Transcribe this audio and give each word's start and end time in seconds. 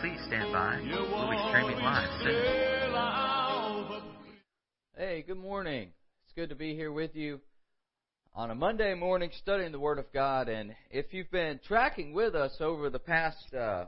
Please 0.00 0.20
stand 0.26 0.52
by. 0.52 0.80
We'll 0.82 1.30
be 1.30 1.38
streaming 1.48 1.78
live 1.82 2.10
soon. 2.22 2.76
Hey, 4.96 5.22
good 5.26 5.36
morning. 5.36 5.90
It's 6.24 6.32
good 6.34 6.48
to 6.50 6.54
be 6.54 6.74
here 6.74 6.92
with 6.92 7.14
you 7.14 7.40
on 8.34 8.50
a 8.50 8.54
Monday 8.54 8.94
morning 8.94 9.30
studying 9.42 9.72
the 9.72 9.80
Word 9.80 9.98
of 9.98 10.12
God. 10.12 10.48
And 10.48 10.74
if 10.90 11.12
you've 11.12 11.30
been 11.30 11.58
tracking 11.66 12.12
with 12.12 12.34
us 12.34 12.56
over 12.60 12.90
the 12.90 12.98
past 12.98 13.54
uh, 13.54 13.86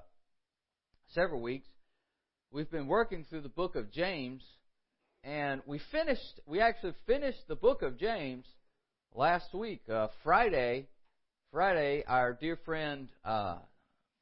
several 1.15 1.43
weeks, 1.43 1.69
we've 2.51 2.71
been 2.71 2.87
working 2.87 3.27
through 3.29 3.43
the 3.43 3.49
book 3.49 3.77
of 3.77 3.93
James. 3.93 4.43
And 5.25 5.61
we 5.67 5.81
finished, 5.93 6.41
we 6.47 6.61
actually 6.61 6.95
finished 7.07 7.47
the 7.49 7.57
book 7.57 7.83
of 7.83 7.99
James 7.99 8.47
last 9.15 9.53
week, 9.55 9.83
uh, 9.89 10.09
Friday. 10.23 10.87
Friday, 11.51 12.05
our 12.07 12.35
dear 12.35 12.57
friend, 12.65 13.09
uh, 13.25 13.57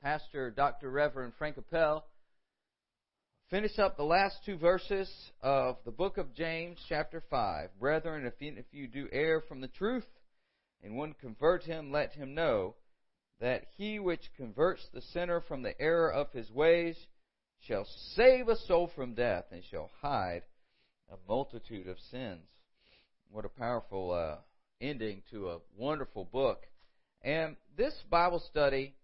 Pastor 0.03 0.51
Dr. 0.51 0.91
Reverend 0.91 1.33
Frank 1.39 1.59
Appel 1.59 2.05
finish 3.51 3.79
up 3.79 3.97
the 3.97 4.05
last 4.05 4.37
two 4.45 4.57
verses 4.57 5.11
of 5.43 5.77
the 5.85 5.91
book 5.91 6.19
of 6.19 6.35
James, 6.35 6.79
chapter 6.89 7.23
5. 7.29 7.71
Brethren, 7.81 8.27
if 8.27 8.35
you, 8.41 8.55
if 8.57 8.67
you 8.71 8.87
do 8.87 9.09
err 9.13 9.41
from 9.41 9.61
the 9.61 9.69
truth, 9.69 10.07
and 10.83 10.97
one 10.97 11.15
convert 11.21 11.65
him, 11.65 11.91
let 11.91 12.13
him 12.13 12.35
know 12.35 12.75
that 13.41 13.65
he 13.77 13.99
which 13.99 14.31
converts 14.37 14.87
the 14.93 15.03
sinner 15.03 15.41
from 15.41 15.63
the 15.63 15.79
error 15.81 16.13
of 16.13 16.33
his 16.33 16.51
ways 16.51 16.97
shall 17.61 17.87
save 18.15 18.49
a 18.49 18.57
soul 18.57 18.91
from 18.95 19.15
death 19.15 19.47
and 19.51 19.63
shall 19.71 19.91
hide 20.01 20.43
a 21.11 21.17
multitude 21.29 21.89
of 21.89 21.99
sins. 22.11 22.47
What 23.31 23.45
a 23.45 23.49
powerful 23.49 24.13
uh, 24.13 24.37
ending 24.81 25.23
to 25.31 25.51
a 25.51 25.59
wonderful 25.77 26.25
book. 26.25 26.63
And 27.23 27.57
this 27.77 27.95
Bible 28.11 28.43
study 28.51 28.95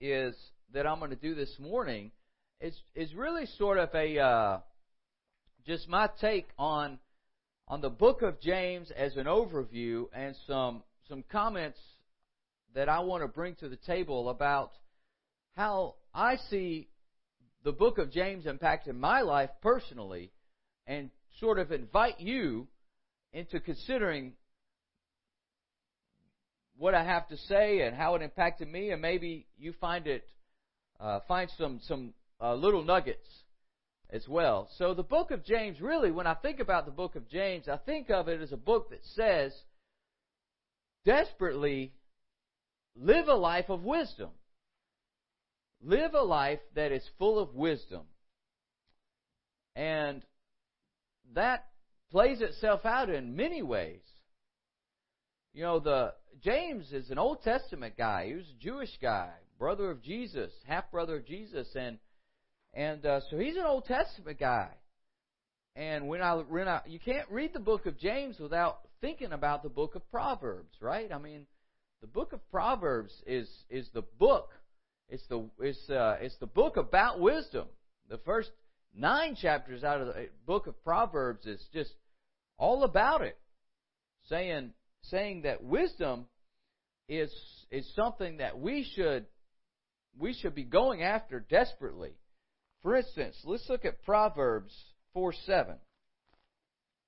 is 0.00 0.34
that 0.72 0.86
I'm 0.86 0.98
going 0.98 1.10
to 1.10 1.16
do 1.16 1.34
this 1.34 1.54
morning 1.58 2.10
is 2.60 2.78
is 2.94 3.12
really 3.14 3.46
sort 3.58 3.78
of 3.78 3.90
a 3.94 4.18
uh, 4.18 4.58
just 5.66 5.88
my 5.88 6.08
take 6.20 6.48
on 6.58 6.98
on 7.68 7.80
the 7.80 7.90
book 7.90 8.22
of 8.22 8.40
James 8.40 8.90
as 8.96 9.16
an 9.16 9.26
overview 9.26 10.06
and 10.14 10.36
some 10.46 10.82
some 11.08 11.24
comments 11.30 11.78
that 12.74 12.88
I 12.88 13.00
want 13.00 13.22
to 13.22 13.28
bring 13.28 13.54
to 13.56 13.68
the 13.68 13.76
table 13.76 14.28
about 14.28 14.72
how 15.56 15.96
I 16.14 16.36
see 16.50 16.88
the 17.64 17.72
book 17.72 17.98
of 17.98 18.10
James 18.10 18.44
impacting 18.44 18.96
my 18.96 19.20
life 19.20 19.50
personally 19.60 20.32
and 20.86 21.10
sort 21.38 21.58
of 21.58 21.70
invite 21.70 22.20
you 22.20 22.66
into 23.32 23.60
considering 23.60 24.32
what 26.76 26.94
I 26.94 27.04
have 27.04 27.28
to 27.28 27.36
say 27.36 27.82
and 27.82 27.96
how 27.96 28.14
it 28.14 28.22
impacted 28.22 28.68
me 28.68 28.90
and 28.90 29.00
maybe 29.00 29.46
you 29.58 29.72
find 29.80 30.06
it 30.06 30.24
uh, 31.00 31.20
find 31.26 31.50
some 31.58 31.80
some 31.82 32.14
uh, 32.40 32.54
little 32.54 32.84
nuggets 32.84 33.28
as 34.12 34.28
well. 34.28 34.68
So 34.76 34.94
the 34.94 35.02
book 35.02 35.30
of 35.30 35.44
James, 35.44 35.80
really, 35.80 36.10
when 36.10 36.26
I 36.26 36.34
think 36.34 36.60
about 36.60 36.84
the 36.84 36.92
book 36.92 37.16
of 37.16 37.28
James, 37.28 37.66
I 37.68 37.78
think 37.78 38.10
of 38.10 38.28
it 38.28 38.40
as 38.42 38.52
a 38.52 38.56
book 38.56 38.90
that 38.90 39.04
says, 39.14 39.54
desperately 41.04 41.94
live 42.94 43.28
a 43.28 43.34
life 43.34 43.70
of 43.70 43.82
wisdom. 43.84 44.30
Live 45.82 46.14
a 46.14 46.22
life 46.22 46.60
that 46.74 46.92
is 46.92 47.02
full 47.18 47.38
of 47.38 47.54
wisdom. 47.54 48.02
And 49.74 50.22
that 51.34 51.66
plays 52.10 52.40
itself 52.42 52.84
out 52.84 53.08
in 53.08 53.34
many 53.34 53.62
ways. 53.62 54.02
You 55.54 55.62
know, 55.62 55.80
the 55.80 56.14
James 56.42 56.92
is 56.92 57.10
an 57.10 57.18
Old 57.18 57.42
Testament 57.42 57.94
guy. 57.98 58.28
He 58.28 58.34
was 58.34 58.48
a 58.48 58.62
Jewish 58.62 58.96
guy, 59.02 59.30
brother 59.58 59.90
of 59.90 60.02
Jesus, 60.02 60.50
half 60.66 60.90
brother 60.90 61.16
of 61.16 61.26
Jesus, 61.26 61.68
and 61.74 61.98
and 62.72 63.04
uh, 63.04 63.20
so 63.30 63.38
he's 63.38 63.56
an 63.56 63.64
Old 63.66 63.84
Testament 63.84 64.38
guy. 64.38 64.70
And 65.76 66.08
when 66.08 66.22
I 66.22 66.36
when 66.36 66.68
I 66.68 66.80
you 66.86 66.98
can't 66.98 67.28
read 67.30 67.52
the 67.52 67.60
book 67.60 67.84
of 67.84 67.98
James 67.98 68.38
without 68.38 68.80
thinking 69.02 69.32
about 69.32 69.62
the 69.62 69.68
book 69.68 69.94
of 69.94 70.10
Proverbs, 70.10 70.74
right? 70.80 71.12
I 71.12 71.18
mean, 71.18 71.46
the 72.00 72.06
book 72.06 72.32
of 72.32 72.50
Proverbs 72.50 73.12
is 73.26 73.48
is 73.68 73.88
the 73.92 74.02
book. 74.18 74.50
It's 75.10 75.26
the 75.28 75.48
it's 75.60 75.90
uh, 75.90 76.16
it's 76.20 76.36
the 76.38 76.46
book 76.46 76.78
about 76.78 77.20
wisdom. 77.20 77.66
The 78.08 78.18
first 78.18 78.50
nine 78.94 79.36
chapters 79.36 79.84
out 79.84 80.00
of 80.00 80.06
the 80.08 80.28
book 80.46 80.66
of 80.66 80.82
Proverbs 80.82 81.44
is 81.44 81.62
just 81.74 81.92
all 82.58 82.84
about 82.84 83.20
it, 83.20 83.36
saying 84.30 84.72
saying 85.04 85.42
that 85.42 85.62
wisdom 85.62 86.26
is 87.08 87.32
is 87.70 87.90
something 87.94 88.38
that 88.38 88.58
we 88.58 88.86
should 88.94 89.26
we 90.18 90.34
should 90.34 90.54
be 90.54 90.64
going 90.64 91.02
after 91.02 91.40
desperately. 91.40 92.12
For 92.82 92.96
instance, 92.96 93.36
let's 93.44 93.68
look 93.68 93.84
at 93.84 94.02
Proverbs 94.02 94.74
4 95.14 95.32
7. 95.46 95.76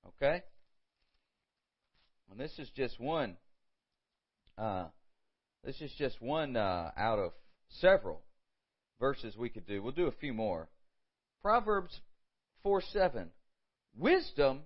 Okay? 0.08 0.42
And 2.30 2.38
this 2.38 2.52
is 2.58 2.70
just 2.76 2.98
one. 3.00 3.36
Uh, 4.56 4.86
this 5.64 5.80
is 5.80 5.92
just 5.98 6.20
one 6.20 6.56
uh, 6.56 6.90
out 6.96 7.18
of 7.18 7.32
several 7.80 8.22
verses 9.00 9.36
we 9.36 9.48
could 9.48 9.66
do. 9.66 9.82
We'll 9.82 9.92
do 9.92 10.06
a 10.06 10.12
few 10.12 10.32
more. 10.32 10.68
Proverbs 11.42 11.98
4 12.62 12.82
7. 12.92 13.30
Wisdom 13.96 14.60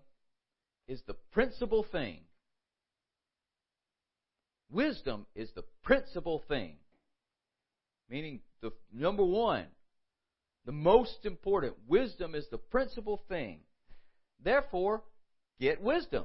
is 0.87 1.01
the 1.07 1.15
principal 1.33 1.85
thing. 1.91 2.21
Wisdom 4.71 5.27
is 5.35 5.51
the 5.55 5.65
principal 5.83 6.43
thing. 6.49 6.77
Meaning, 8.11 8.41
the 8.61 8.73
number 8.93 9.25
one, 9.25 9.67
the 10.65 10.73
most 10.73 11.25
important. 11.25 11.75
Wisdom 11.87 12.35
is 12.35 12.47
the 12.51 12.59
principal 12.59 13.23
thing. 13.29 13.61
Therefore, 14.43 15.03
get 15.61 15.83
wisdom. 15.83 16.25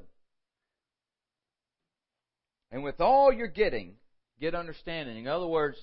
And 2.71 2.83
with 2.83 2.99
all 2.99 3.31
you're 3.31 3.47
getting, 3.47 3.93
get 4.39 4.55
understanding. 4.55 5.17
In 5.17 5.27
other 5.27 5.47
words, 5.47 5.77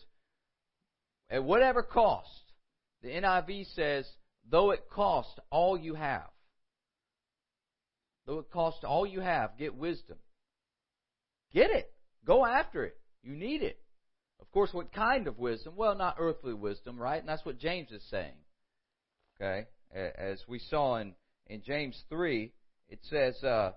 at 1.31 1.45
whatever 1.45 1.83
cost, 1.83 2.29
the 3.03 3.09
NIV 3.09 3.75
says, 3.75 4.07
though 4.51 4.73
it 4.73 4.91
cost 4.91 5.39
all 5.51 5.79
you 5.79 5.95
have. 5.95 6.29
Though 8.27 8.41
it 8.41 8.51
cost 8.51 8.85
all 8.85 9.07
you 9.07 9.21
have, 9.21 9.57
get 9.59 9.75
wisdom. 9.75 10.19
Get 11.53 11.71
it. 11.71 11.93
Go 12.27 12.45
after 12.45 12.85
it. 12.85 12.97
You 13.23 13.35
need 13.35 13.63
it. 13.63 13.79
Of 14.41 14.51
course, 14.53 14.73
what 14.73 14.93
kind 14.93 15.27
of 15.27 15.39
wisdom? 15.39 15.75
Well, 15.77 15.95
not 15.95 16.17
earthly 16.19 16.55
wisdom, 16.55 16.99
right? 16.99 17.21
And 17.21 17.29
that's 17.29 17.45
what 17.45 17.59
James 17.59 17.91
is 17.91 18.03
saying. 18.11 18.35
Okay? 19.41 19.67
As 19.95 20.43
we 20.49 20.59
saw 20.59 20.97
in, 20.97 21.15
in 21.47 21.63
James 21.63 22.01
3, 22.09 22.53
it 22.89 23.01
says, 23.03 23.43
uh, 23.43 23.73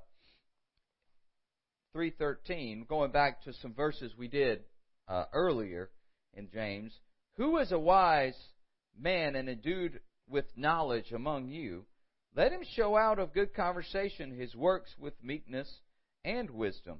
3.13, 1.95 2.87
going 2.87 3.11
back 3.11 3.43
to 3.43 3.53
some 3.53 3.73
verses 3.73 4.13
we 4.17 4.27
did 4.27 4.61
uh, 5.07 5.25
earlier 5.33 5.89
in 6.33 6.49
James, 6.51 6.93
who 7.37 7.57
is 7.57 7.71
a 7.71 7.79
wise 7.79 8.37
man 8.99 9.35
and 9.35 9.49
endued 9.49 9.99
with 10.27 10.45
knowledge 10.55 11.11
among 11.11 11.49
you? 11.49 11.85
Let 12.35 12.51
him 12.51 12.63
show 12.75 12.97
out 12.97 13.19
of 13.19 13.33
good 13.33 13.53
conversation 13.53 14.31
his 14.31 14.55
works 14.55 14.91
with 14.97 15.13
meekness 15.23 15.81
and 16.25 16.49
wisdom. 16.49 16.99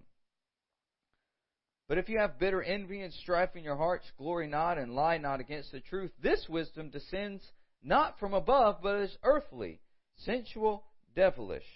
But 1.88 1.98
if 1.98 2.10
you 2.10 2.18
have 2.20 2.40
bitter 2.40 2.64
envy 2.64 3.02
and 3.02 3.14
strife 3.14 3.56
in 3.56 3.64
your 3.64 3.76
hearts, 3.76 4.10
glory 4.18 4.48
not 4.48 4.78
and 4.78 4.96
lie 4.96 5.18
not 5.18 5.40
against 5.40 5.72
the 5.72 5.82
truth. 5.82 6.12
This 6.22 6.48
wisdom 6.48 6.90
descends 6.90 7.44
not 7.84 8.20
from 8.20 8.34
above, 8.34 8.78
but 8.82 9.02
is 9.02 9.18
earthly, 9.24 9.82
sensual, 10.18 10.86
devilish. 11.16 11.68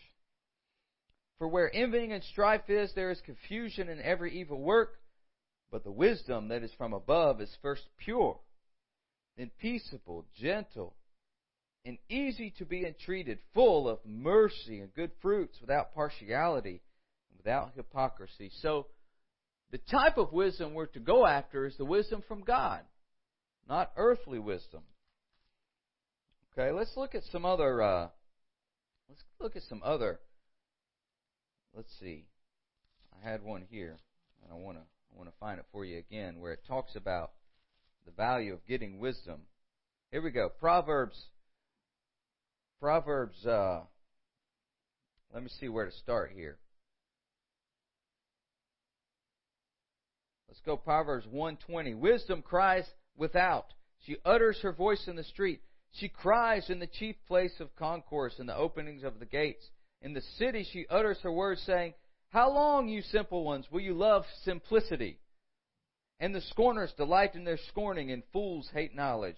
For 1.37 1.47
where 1.47 1.73
envying 1.73 2.13
and 2.13 2.23
strife 2.23 2.69
is, 2.69 2.91
there 2.95 3.11
is 3.11 3.21
confusion 3.21 3.89
in 3.89 4.01
every 4.01 4.39
evil 4.39 4.59
work. 4.59 4.95
But 5.69 5.83
the 5.83 5.91
wisdom 5.91 6.47
that 6.47 6.63
is 6.63 6.71
from 6.77 6.93
above 6.93 7.41
is 7.41 7.55
first 7.61 7.83
pure, 7.97 8.39
then 9.35 9.51
peaceable, 9.59 10.25
gentle, 10.39 10.95
and 11.83 11.97
easy 12.09 12.53
to 12.57 12.65
be 12.65 12.85
entreated, 12.85 13.39
full 13.53 13.89
of 13.89 13.99
mercy 14.05 14.79
and 14.79 14.93
good 14.93 15.11
fruits, 15.21 15.59
without 15.59 15.93
partiality 15.93 16.81
and 17.29 17.37
without 17.37 17.73
hypocrisy. 17.75 18.49
So, 18.61 18.87
the 19.71 19.77
type 19.77 20.17
of 20.17 20.31
wisdom 20.31 20.73
we're 20.73 20.85
to 20.87 20.99
go 20.99 21.25
after 21.25 21.65
is 21.65 21.75
the 21.77 21.85
wisdom 21.85 22.23
from 22.27 22.43
God, 22.43 22.81
not 23.67 23.91
earthly 23.97 24.39
wisdom. 24.39 24.81
Okay, 26.53 26.71
let's 26.71 26.93
look 26.95 27.13
at 27.13 27.23
some 27.31 27.45
other. 27.45 27.81
Uh, 27.81 28.07
let's 29.09 29.21
look 29.39 29.55
at 29.55 29.63
some 29.63 29.81
other. 29.83 30.19
Let's 31.75 31.91
see. 31.99 32.25
I 33.13 33.29
had 33.29 33.43
one 33.43 33.63
here, 33.69 33.99
and 34.43 34.51
I 34.51 34.55
want 34.55 34.77
to 34.77 34.83
I 34.83 35.17
want 35.17 35.29
to 35.29 35.35
find 35.39 35.59
it 35.59 35.65
for 35.71 35.85
you 35.85 35.97
again, 35.97 36.39
where 36.39 36.53
it 36.53 36.61
talks 36.67 36.95
about 36.95 37.31
the 38.05 38.11
value 38.11 38.53
of 38.53 38.65
getting 38.67 38.99
wisdom. 38.99 39.41
Here 40.11 40.21
we 40.21 40.31
go. 40.31 40.49
Proverbs. 40.49 41.21
Proverbs. 42.79 43.45
Uh, 43.45 43.81
let 45.33 45.43
me 45.43 45.49
see 45.59 45.67
where 45.67 45.85
to 45.85 45.91
start 45.91 46.31
here. 46.33 46.57
Let's 50.57 50.65
go 50.65 50.77
Proverbs 50.77 51.27
120. 51.27 51.93
Wisdom 51.93 52.41
cries 52.41 52.85
without. 53.15 53.75
She 54.07 54.17
utters 54.25 54.59
her 54.63 54.71
voice 54.71 55.07
in 55.07 55.15
the 55.15 55.23
street. 55.23 55.61
She 55.91 56.09
cries 56.09 56.71
in 56.71 56.79
the 56.79 56.87
chief 56.87 57.15
place 57.27 57.53
of 57.59 57.75
concourse, 57.75 58.39
in 58.39 58.47
the 58.47 58.55
openings 58.55 59.03
of 59.03 59.19
the 59.19 59.27
gates. 59.27 59.63
In 60.01 60.13
the 60.15 60.23
city 60.39 60.65
she 60.73 60.87
utters 60.89 61.19
her 61.21 61.31
words, 61.31 61.61
saying, 61.61 61.93
How 62.29 62.51
long, 62.51 62.87
you 62.87 63.03
simple 63.03 63.43
ones, 63.43 63.67
will 63.69 63.81
you 63.81 63.93
love 63.93 64.25
simplicity? 64.45 65.19
And 66.19 66.33
the 66.33 66.41
scorners 66.41 66.91
delight 66.97 67.35
in 67.35 67.43
their 67.43 67.59
scorning, 67.69 68.11
and 68.11 68.23
fools 68.33 68.67
hate 68.73 68.95
knowledge. 68.95 69.37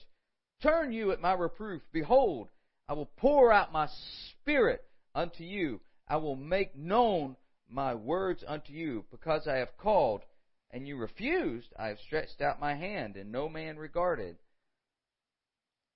Turn 0.62 0.94
you 0.94 1.12
at 1.12 1.20
my 1.20 1.34
reproof. 1.34 1.82
Behold, 1.92 2.48
I 2.88 2.94
will 2.94 3.12
pour 3.18 3.52
out 3.52 3.74
my 3.74 3.90
spirit 4.32 4.86
unto 5.14 5.44
you. 5.44 5.82
I 6.08 6.16
will 6.16 6.38
make 6.38 6.78
known 6.78 7.36
my 7.70 7.94
words 7.94 8.42
unto 8.48 8.72
you, 8.72 9.04
because 9.12 9.50
I 9.50 9.56
have 9.56 9.78
called, 9.78 10.24
and 10.72 10.88
you 10.88 10.98
refused. 10.98 11.68
I 11.78 11.88
have 11.88 12.00
stretched 12.06 12.42
out 12.42 12.60
my 12.60 12.76
hand, 12.76 13.16
and 13.16 13.32
no 13.32 13.50
man 13.50 13.78
regarded. 13.78 14.38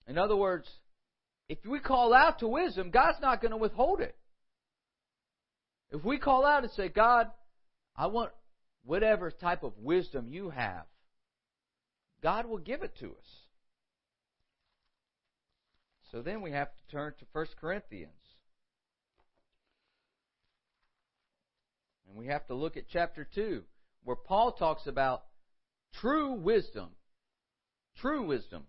In 0.07 0.17
other 0.17 0.35
words, 0.35 0.67
if 1.49 1.59
we 1.65 1.79
call 1.79 2.13
out 2.13 2.39
to 2.39 2.47
wisdom, 2.47 2.89
God's 2.89 3.21
not 3.21 3.41
going 3.41 3.51
to 3.51 3.57
withhold 3.57 4.01
it. 4.01 4.15
If 5.91 6.03
we 6.03 6.17
call 6.17 6.45
out 6.45 6.63
and 6.63 6.71
say, 6.73 6.89
God, 6.89 7.27
I 7.95 8.07
want 8.07 8.31
whatever 8.83 9.29
type 9.29 9.63
of 9.63 9.77
wisdom 9.77 10.27
you 10.29 10.49
have, 10.49 10.85
God 12.21 12.47
will 12.47 12.57
give 12.57 12.81
it 12.81 12.97
to 12.99 13.07
us. 13.07 13.43
So 16.11 16.21
then 16.21 16.41
we 16.41 16.51
have 16.51 16.69
to 16.69 16.91
turn 16.91 17.13
to 17.19 17.25
1 17.31 17.45
Corinthians. 17.59 18.11
And 22.07 22.17
we 22.17 22.27
have 22.27 22.45
to 22.47 22.55
look 22.55 22.77
at 22.77 22.83
chapter 22.91 23.27
2, 23.35 23.63
where 24.03 24.15
Paul 24.15 24.53
talks 24.53 24.88
about 24.88 25.23
true 25.95 26.33
wisdom. 26.33 26.89
True 27.97 28.25
wisdom. 28.25 28.63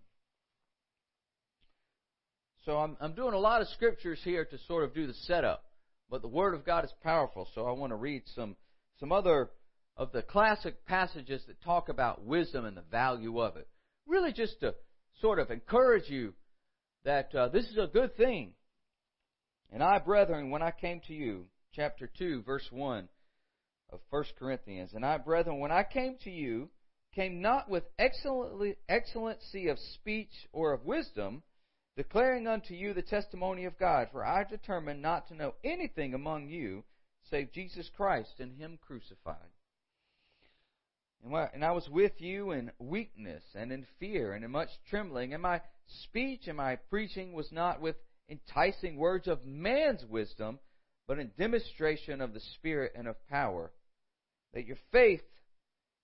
So 2.64 2.78
I'm, 2.78 2.96
I'm 3.00 3.14
doing 3.14 3.34
a 3.34 3.38
lot 3.38 3.60
of 3.60 3.68
scriptures 3.68 4.20
here 4.24 4.44
to 4.44 4.58
sort 4.66 4.84
of 4.84 4.94
do 4.94 5.06
the 5.06 5.14
setup, 5.14 5.64
but 6.08 6.22
the 6.22 6.28
Word 6.28 6.54
of 6.54 6.64
God 6.64 6.84
is 6.84 6.92
powerful, 7.02 7.48
so 7.54 7.66
I 7.66 7.72
want 7.72 7.90
to 7.90 7.96
read 7.96 8.22
some, 8.34 8.56
some 8.98 9.12
other 9.12 9.50
of 9.96 10.12
the 10.12 10.22
classic 10.22 10.86
passages 10.86 11.42
that 11.46 11.62
talk 11.62 11.88
about 11.88 12.24
wisdom 12.24 12.64
and 12.64 12.76
the 12.76 12.84
value 12.90 13.40
of 13.40 13.56
it. 13.56 13.68
Really 14.06 14.32
just 14.32 14.60
to 14.60 14.74
sort 15.20 15.38
of 15.38 15.50
encourage 15.50 16.08
you 16.08 16.34
that 17.04 17.34
uh, 17.34 17.48
this 17.48 17.64
is 17.66 17.76
a 17.76 17.86
good 17.86 18.16
thing. 18.16 18.54
And 19.70 19.82
I, 19.82 19.98
brethren, 19.98 20.50
when 20.50 20.62
I 20.62 20.70
came 20.70 21.00
to 21.06 21.14
you, 21.14 21.46
chapter 21.74 22.10
2, 22.18 22.42
verse 22.42 22.66
1 22.70 23.08
of 23.94 24.00
1 24.10 24.24
Corinthians, 24.38 24.92
and 24.92 25.06
I, 25.06 25.16
brethren, 25.18 25.60
when 25.60 25.72
I 25.72 25.84
came 25.84 26.16
to 26.24 26.30
you, 26.30 26.68
came 27.14 27.40
not 27.40 27.70
with 27.70 27.84
excellency 27.98 29.68
of 29.68 29.78
speech 29.78 30.32
or 30.52 30.72
of 30.72 30.84
wisdom, 30.84 31.42
declaring 31.96 32.48
unto 32.48 32.74
you 32.74 32.92
the 32.92 33.02
testimony 33.02 33.64
of 33.64 33.78
God. 33.78 34.08
For 34.10 34.24
I 34.24 34.42
determined 34.44 35.00
not 35.00 35.28
to 35.28 35.34
know 35.34 35.54
anything 35.62 36.12
among 36.12 36.48
you 36.48 36.82
save 37.30 37.52
Jesus 37.52 37.88
Christ 37.96 38.40
and 38.40 38.52
Him 38.58 38.78
crucified. 38.84 39.36
And 41.24 41.64
I 41.64 41.70
was 41.70 41.88
with 41.88 42.20
you 42.20 42.50
in 42.50 42.70
weakness 42.78 43.42
and 43.54 43.72
in 43.72 43.86
fear 43.98 44.34
and 44.34 44.44
in 44.44 44.50
much 44.50 44.68
trembling, 44.90 45.32
and 45.32 45.42
my 45.42 45.62
speech 45.86 46.48
and 46.48 46.56
my 46.56 46.76
preaching 46.76 47.32
was 47.32 47.50
not 47.50 47.80
with 47.80 47.96
enticing 48.28 48.96
words 48.96 49.26
of 49.28 49.46
man's 49.46 50.04
wisdom, 50.04 50.58
but 51.06 51.18
in 51.18 51.30
demonstration 51.38 52.20
of 52.20 52.34
the 52.34 52.40
Spirit 52.40 52.92
and 52.94 53.06
of 53.06 53.16
power, 53.28 53.70
that 54.54 54.66
your 54.66 54.78
faith 54.92 55.22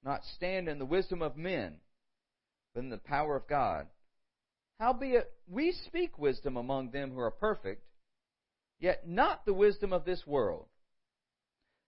not 0.05 0.25
stand 0.37 0.69
in 0.69 0.79
the 0.79 0.85
wisdom 0.85 1.23
of 1.23 1.37
men, 1.37 1.76
but 2.75 2.81
in 2.81 2.91
the 2.91 2.99
power 2.99 3.37
of 3.37 3.49
God. 3.49 3.87
Howbeit, 4.79 5.31
we 5.49 5.73
speak 5.87 6.19
wisdom 6.19 6.56
among 6.56 6.91
them 6.91 7.12
who 7.12 7.20
are 7.20 7.31
perfect, 7.31 7.85
yet 8.79 9.06
not 9.06 9.44
the 9.44 9.55
wisdom 9.55 9.93
of 9.93 10.05
this 10.05 10.26
world, 10.26 10.67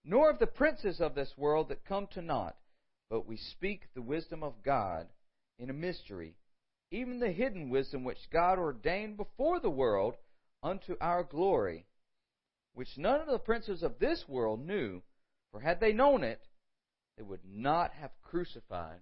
nor 0.04 0.30
of 0.30 0.38
the 0.38 0.46
princes 0.46 1.00
of 1.00 1.14
this 1.14 1.32
world 1.36 1.68
that 1.68 1.84
come 1.84 2.06
to 2.08 2.22
naught, 2.22 2.56
but 3.08 3.26
we 3.26 3.36
speak 3.36 3.82
the 3.94 4.02
wisdom 4.02 4.42
of 4.42 4.62
God 4.62 5.06
in 5.58 5.70
a 5.70 5.74
mystery, 5.74 6.36
even 6.90 7.18
the 7.18 7.32
hidden 7.32 7.70
wisdom 7.70 8.04
which 8.04 8.30
God 8.30 8.58
ordained 8.58 9.16
before 9.16 9.58
the 9.58 9.70
world 9.70 10.14
unto 10.62 10.96
our 11.00 11.24
glory, 11.24 11.86
which 12.74 12.98
none 12.98 13.20
of 13.20 13.26
the 13.26 13.38
princes 13.38 13.82
of 13.82 13.98
this 13.98 14.24
world 14.28 14.60
knew, 14.64 15.02
for 15.50 15.60
had 15.60 15.80
they 15.80 15.92
known 15.92 16.22
it, 16.24 16.40
they 17.16 17.22
would 17.22 17.40
not 17.44 17.92
have 18.00 18.10
crucified 18.22 19.00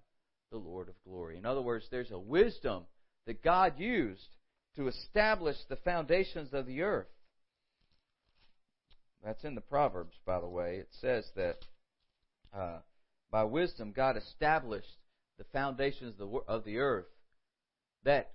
the 0.51 0.57
Lord 0.57 0.89
of 0.89 0.95
glory. 1.05 1.37
In 1.37 1.45
other 1.45 1.61
words, 1.61 1.85
there's 1.89 2.11
a 2.11 2.19
wisdom 2.19 2.83
that 3.25 3.43
God 3.43 3.79
used 3.79 4.27
to 4.75 4.87
establish 4.87 5.57
the 5.69 5.77
foundations 5.77 6.49
of 6.53 6.65
the 6.65 6.81
earth. 6.81 7.07
That's 9.23 9.43
in 9.43 9.55
the 9.55 9.61
Proverbs, 9.61 10.15
by 10.25 10.39
the 10.39 10.47
way. 10.47 10.77
It 10.77 10.89
says 10.99 11.25
that 11.35 11.57
uh, 12.53 12.79
by 13.29 13.43
wisdom 13.43 13.93
God 13.95 14.17
established 14.17 14.87
the 15.37 15.45
foundations 15.53 16.19
of 16.19 16.31
the, 16.31 16.37
of 16.47 16.63
the 16.65 16.79
earth. 16.79 17.05
That 18.03 18.31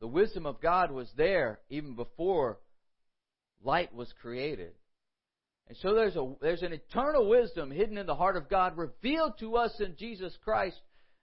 the 0.00 0.08
wisdom 0.08 0.44
of 0.44 0.60
God 0.60 0.90
was 0.90 1.08
there 1.16 1.60
even 1.70 1.94
before 1.94 2.58
light 3.62 3.94
was 3.94 4.12
created. 4.20 4.72
And 5.68 5.76
so 5.78 5.94
there's 5.94 6.16
a 6.16 6.34
there's 6.40 6.62
an 6.62 6.72
eternal 6.72 7.28
wisdom 7.28 7.70
hidden 7.70 7.98
in 7.98 8.06
the 8.06 8.14
heart 8.14 8.36
of 8.36 8.50
God 8.50 8.76
revealed 8.76 9.38
to 9.38 9.56
us 9.56 9.72
in 9.80 9.96
Jesus 9.96 10.36
Christ. 10.44 10.80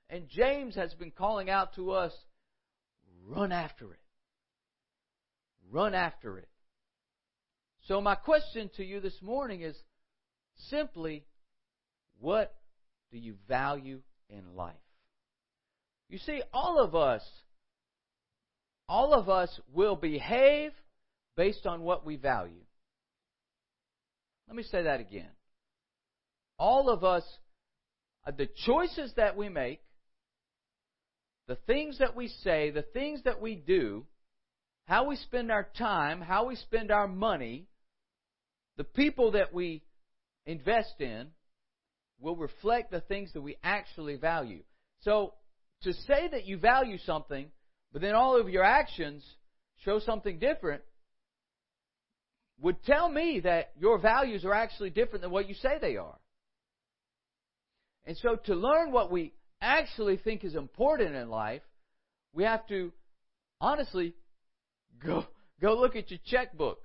And 0.10 0.28
James 0.28 0.76
has 0.76 0.94
been 0.94 1.12
calling 1.12 1.50
out 1.50 1.76
to 1.76 1.92
us 1.92 2.12
Run 3.28 3.52
after 3.52 3.94
it. 3.94 4.00
Run 5.72 5.94
after 5.94 6.38
it. 6.38 6.50
So, 7.88 8.02
my 8.02 8.16
question 8.16 8.70
to 8.78 8.84
you 8.84 9.00
this 9.00 9.22
morning 9.22 9.62
is 9.62 9.76
simply 10.70 11.26
what 12.20 12.54
do 13.12 13.18
you 13.18 13.36
value 13.48 14.02
in 14.30 14.56
life? 14.56 14.76
You 16.10 16.18
see, 16.20 16.42
all 16.54 16.80
of 16.80 16.94
us, 16.94 17.24
all 18.88 19.14
of 19.14 19.30
us 19.30 19.60
will 19.74 19.96
behave 19.96 20.72
based 21.38 21.66
on 21.66 21.82
what 21.82 22.06
we 22.06 22.18
value. 22.18 22.64
Let 24.52 24.58
me 24.58 24.64
say 24.64 24.84
that 24.84 25.00
again. 25.00 25.30
All 26.60 26.90
of 26.90 27.06
us, 27.06 27.24
uh, 28.28 28.32
the 28.38 28.50
choices 28.66 29.14
that 29.16 29.38
we 29.38 29.48
make, 29.48 29.80
the 31.48 31.56
things 31.56 32.00
that 32.00 32.18
we 32.18 32.28
say, 32.44 32.70
the 32.70 32.82
things 32.82 33.24
that 33.24 33.40
we 33.40 33.56
do, 33.56 34.06
how 34.88 35.08
we 35.08 35.16
spend 35.16 35.54
our 35.54 35.70
time, 35.78 36.20
how 36.20 36.48
we 36.48 36.58
spend 36.58 36.92
our 36.92 37.08
money, 37.08 37.70
the 38.76 38.84
people 38.84 39.32
that 39.32 39.54
we 39.54 39.84
invest 40.46 41.00
in 41.00 41.28
will 42.20 42.36
reflect 42.36 42.92
the 42.92 43.00
things 43.00 43.32
that 43.32 43.42
we 43.42 43.56
actually 43.64 44.18
value. 44.18 44.64
So, 45.04 45.34
to 45.84 45.94
say 45.94 46.28
that 46.30 46.46
you 46.46 46.58
value 46.58 46.98
something, 47.06 47.48
but 47.94 48.02
then 48.02 48.16
all 48.16 48.38
of 48.38 48.50
your 48.50 48.66
actions 48.66 49.24
show 49.86 50.00
something 50.00 50.40
different, 50.40 50.82
would 52.60 52.84
tell 52.84 53.10
me 53.10 53.42
that 53.44 53.72
your 53.80 53.98
values 53.98 54.46
are 54.46 54.54
actually 54.54 54.90
different 54.90 55.22
than 55.22 55.32
what 55.32 55.48
you 55.48 55.56
say 55.56 55.78
they 55.80 55.98
are. 55.98 56.18
And 58.06 58.18
so, 58.18 58.36
to 58.46 58.56
learn 58.56 58.92
what 58.92 59.12
we 59.12 59.34
actually 59.62 60.18
think 60.18 60.44
is 60.44 60.56
important 60.56 61.16
in 61.16 61.30
life, 61.30 61.62
we 62.34 62.44
have 62.44 62.66
to 62.68 62.92
honestly 63.60 64.16
go 65.04 65.26
go 65.62 65.80
look 65.80 65.96
at 65.96 66.10
your 66.10 66.20
checkbook. 66.26 66.80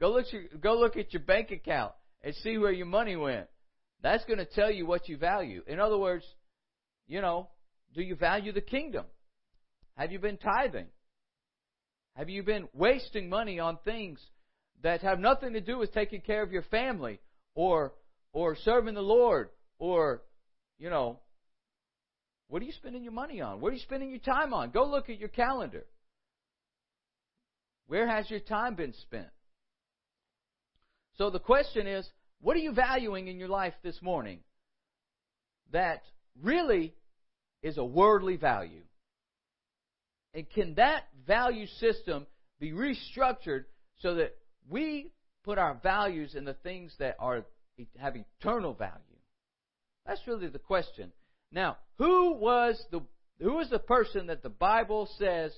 Go 0.00 0.12
look 0.12 0.32
your, 0.32 0.42
go 0.60 0.78
look 0.78 0.96
at 0.96 1.12
your 1.12 1.22
bank 1.22 1.50
account 1.50 1.92
and 2.22 2.34
see 2.36 2.58
where 2.58 2.72
your 2.72 2.86
money 2.86 3.16
went. 3.16 3.46
That's 4.02 4.24
going 4.24 4.38
to 4.38 4.44
tell 4.44 4.70
you 4.70 4.86
what 4.86 5.08
you 5.08 5.16
value. 5.16 5.62
In 5.66 5.80
other 5.80 5.96
words, 5.96 6.24
you 7.08 7.20
know, 7.20 7.48
do 7.94 8.02
you 8.02 8.14
value 8.14 8.52
the 8.52 8.60
kingdom? 8.60 9.06
Have 9.96 10.12
you 10.12 10.18
been 10.18 10.36
tithing? 10.36 10.86
Have 12.14 12.28
you 12.28 12.42
been 12.42 12.68
wasting 12.74 13.28
money 13.28 13.58
on 13.58 13.78
things 13.84 14.20
that 14.82 15.02
have 15.02 15.18
nothing 15.18 15.54
to 15.54 15.60
do 15.60 15.78
with 15.78 15.92
taking 15.92 16.20
care 16.20 16.42
of 16.42 16.52
your 16.52 16.62
family 16.62 17.20
or 17.54 17.92
or 18.32 18.56
serving 18.56 18.94
the 18.94 19.00
Lord 19.00 19.50
or 19.78 20.22
you 20.78 20.90
know 20.90 21.20
what 22.48 22.62
are 22.62 22.64
you 22.64 22.72
spending 22.72 23.02
your 23.02 23.12
money 23.12 23.40
on? 23.40 23.60
What 23.60 23.70
are 23.70 23.74
you 23.74 23.80
spending 23.80 24.10
your 24.10 24.20
time 24.20 24.54
on? 24.54 24.70
Go 24.70 24.84
look 24.84 25.10
at 25.10 25.18
your 25.18 25.28
calendar. 25.28 25.84
Where 27.88 28.06
has 28.08 28.30
your 28.30 28.40
time 28.40 28.74
been 28.74 28.94
spent? 29.02 29.28
So 31.18 31.30
the 31.30 31.40
question 31.40 31.86
is, 31.86 32.08
what 32.40 32.56
are 32.56 32.60
you 32.60 32.72
valuing 32.72 33.28
in 33.28 33.38
your 33.38 33.48
life 33.48 33.74
this 33.82 34.00
morning 34.02 34.40
that 35.72 36.02
really 36.40 36.94
is 37.62 37.78
a 37.78 37.84
worldly 37.84 38.36
value? 38.36 38.82
And 40.34 40.48
can 40.50 40.74
that 40.74 41.04
value 41.26 41.66
system 41.80 42.26
be 42.60 42.72
restructured 42.72 43.64
so 44.00 44.16
that 44.16 44.36
we 44.68 45.12
put 45.44 45.58
our 45.58 45.74
values 45.82 46.34
in 46.34 46.44
the 46.44 46.54
things 46.54 46.94
that 46.98 47.16
are 47.18 47.44
have 47.98 48.16
eternal 48.16 48.74
value? 48.74 49.00
That's 50.06 50.20
really 50.26 50.48
the 50.48 50.58
question. 50.58 51.12
Now, 51.52 51.76
who 51.98 52.34
was 52.34 52.82
the 52.90 53.00
who 53.40 53.54
was 53.54 53.68
the 53.70 53.78
person 53.78 54.28
that 54.28 54.42
the 54.42 54.48
Bible 54.48 55.08
says 55.18 55.52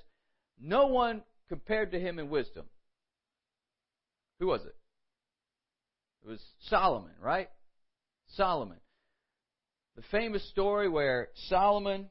no 0.61 0.87
one 0.87 1.23
compared 1.49 1.93
to 1.93 2.01
him 2.01 2.19
in 2.19 2.29
wisdom? 2.29 2.67
Who 4.41 4.47
was 4.47 4.63
it? 4.63 4.77
It 6.25 6.29
was 6.29 6.41
Solomon, 6.69 7.13
right? 7.21 7.49
Solomon. 8.35 8.79
The 9.97 10.03
famous 10.11 10.49
story 10.51 10.89
where 10.89 11.29
Solomon, 11.49 12.09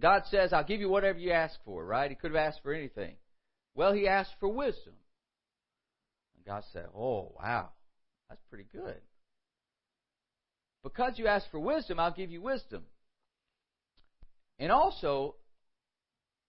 God 0.00 0.22
says, 0.30 0.52
I'll 0.52 0.64
give 0.64 0.80
you 0.80 0.88
whatever 0.88 1.18
you 1.18 1.32
ask 1.32 1.54
for, 1.64 1.84
right? 1.84 2.10
He 2.10 2.16
could 2.16 2.32
have 2.32 2.48
asked 2.48 2.60
for 2.62 2.72
anything. 2.72 3.16
Well, 3.74 3.92
he 3.92 4.08
asked 4.08 4.34
for 4.40 4.48
wisdom. 4.48 4.94
God 6.48 6.64
said, 6.72 6.86
Oh, 6.96 7.34
wow, 7.38 7.68
that's 8.30 8.40
pretty 8.48 8.66
good. 8.72 8.96
Because 10.82 11.18
you 11.18 11.26
asked 11.26 11.48
for 11.50 11.60
wisdom, 11.60 12.00
I'll 12.00 12.14
give 12.14 12.30
you 12.30 12.40
wisdom. 12.40 12.84
And 14.58 14.72
also, 14.72 15.34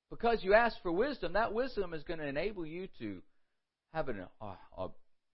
because 0.09 0.41
you 0.41 0.53
asked 0.53 0.77
for 0.81 0.91
wisdom, 0.91 1.33
that 1.33 1.53
wisdom 1.53 1.93
is 1.93 2.03
going 2.03 2.19
to 2.19 2.25
enable 2.25 2.65
you 2.65 2.87
to 2.99 3.21
have 3.93 4.07
an, 4.07 4.25
a, 4.41 4.45
a 4.77 4.87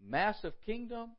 massive 0.03 0.53
kingdom, 0.65 1.11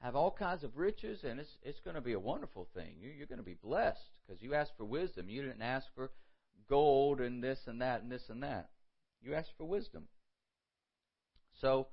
have 0.00 0.16
all 0.16 0.34
kinds 0.36 0.64
of 0.64 0.76
riches, 0.76 1.20
and 1.22 1.38
it's 1.38 1.56
it's 1.62 1.80
going 1.84 1.94
to 1.94 2.02
be 2.02 2.14
a 2.14 2.20
wonderful 2.20 2.66
thing. 2.74 2.96
You, 3.00 3.10
you're 3.16 3.28
going 3.28 3.38
to 3.38 3.44
be 3.44 3.56
blessed 3.62 4.00
because 4.26 4.42
you 4.42 4.54
asked 4.54 4.72
for 4.76 4.84
wisdom. 4.84 5.28
You 5.28 5.42
didn't 5.42 5.62
ask 5.62 5.86
for 5.94 6.10
gold 6.68 7.20
and 7.20 7.44
this 7.44 7.60
and 7.66 7.80
that 7.80 8.02
and 8.02 8.10
this 8.10 8.24
and 8.28 8.42
that. 8.42 8.70
You 9.22 9.34
asked 9.34 9.52
for 9.56 9.66
wisdom. 9.66 10.08
So, 11.60 11.86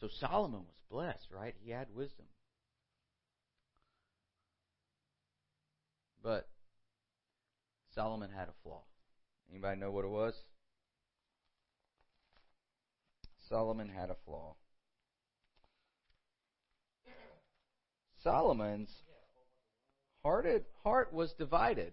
so 0.00 0.08
Solomon 0.20 0.60
was 0.60 0.76
blessed, 0.90 1.26
right? 1.32 1.54
He 1.60 1.70
had 1.70 1.88
wisdom. 1.94 2.26
But 6.22 6.48
Solomon 7.94 8.30
had 8.30 8.48
a 8.48 8.54
flaw. 8.62 8.82
Anybody 9.50 9.80
know 9.80 9.90
what 9.90 10.04
it 10.04 10.10
was? 10.10 10.34
Solomon 13.48 13.88
had 13.88 14.10
a 14.10 14.16
flaw. 14.24 14.54
Solomon's 18.22 18.90
hearted 20.22 20.64
heart 20.84 21.12
was 21.12 21.32
divided. 21.38 21.92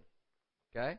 Okay? 0.76 0.98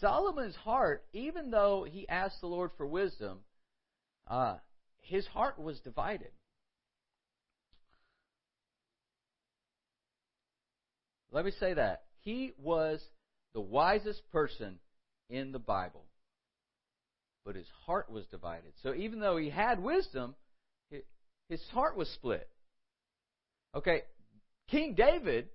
Solomon's 0.00 0.56
heart, 0.56 1.04
even 1.12 1.50
though 1.50 1.86
he 1.88 2.08
asked 2.08 2.40
the 2.40 2.46
Lord 2.46 2.70
for 2.76 2.86
wisdom, 2.86 3.40
uh, 4.28 4.56
his 5.00 5.26
heart 5.26 5.58
was 5.58 5.78
divided. 5.80 6.30
Let 11.30 11.44
me 11.44 11.52
say 11.58 11.74
that. 11.74 12.04
He 12.20 12.52
was 12.58 13.02
the 13.54 13.60
wisest 13.60 14.22
person 14.30 14.78
in 15.28 15.52
the 15.52 15.58
Bible, 15.58 16.04
but 17.44 17.56
his 17.56 17.66
heart 17.86 18.10
was 18.10 18.24
divided. 18.26 18.72
So 18.82 18.94
even 18.94 19.20
though 19.20 19.36
he 19.36 19.50
had 19.50 19.82
wisdom, 19.82 20.34
his 21.48 21.60
heart 21.72 21.96
was 21.96 22.08
split. 22.10 22.48
Okay, 23.74 24.02
King 24.68 24.94
David, 24.94 25.48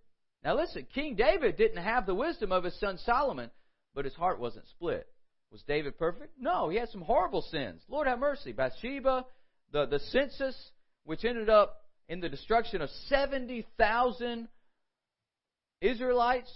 now 0.43 0.55
listen, 0.55 0.85
King 0.93 1.15
David 1.15 1.57
didn't 1.57 1.81
have 1.81 2.05
the 2.05 2.13
wisdom 2.13 2.51
of 2.51 2.63
his 2.63 2.77
son 2.79 2.97
Solomon, 3.05 3.49
but 3.95 4.05
his 4.05 4.13
heart 4.13 4.39
wasn't 4.39 4.67
split. 4.67 5.07
Was 5.51 5.61
David 5.63 5.97
perfect? 5.97 6.33
No, 6.39 6.69
he 6.69 6.77
had 6.77 6.89
some 6.89 7.01
horrible 7.01 7.41
sins. 7.41 7.81
Lord 7.89 8.07
have 8.07 8.19
mercy. 8.19 8.51
Bathsheba, 8.51 9.25
the, 9.71 9.85
the 9.85 9.99
census, 9.99 10.55
which 11.05 11.25
ended 11.25 11.49
up 11.49 11.81
in 12.07 12.19
the 12.19 12.29
destruction 12.29 12.81
of 12.81 12.89
70,000 13.07 14.47
Israelites. 15.81 16.51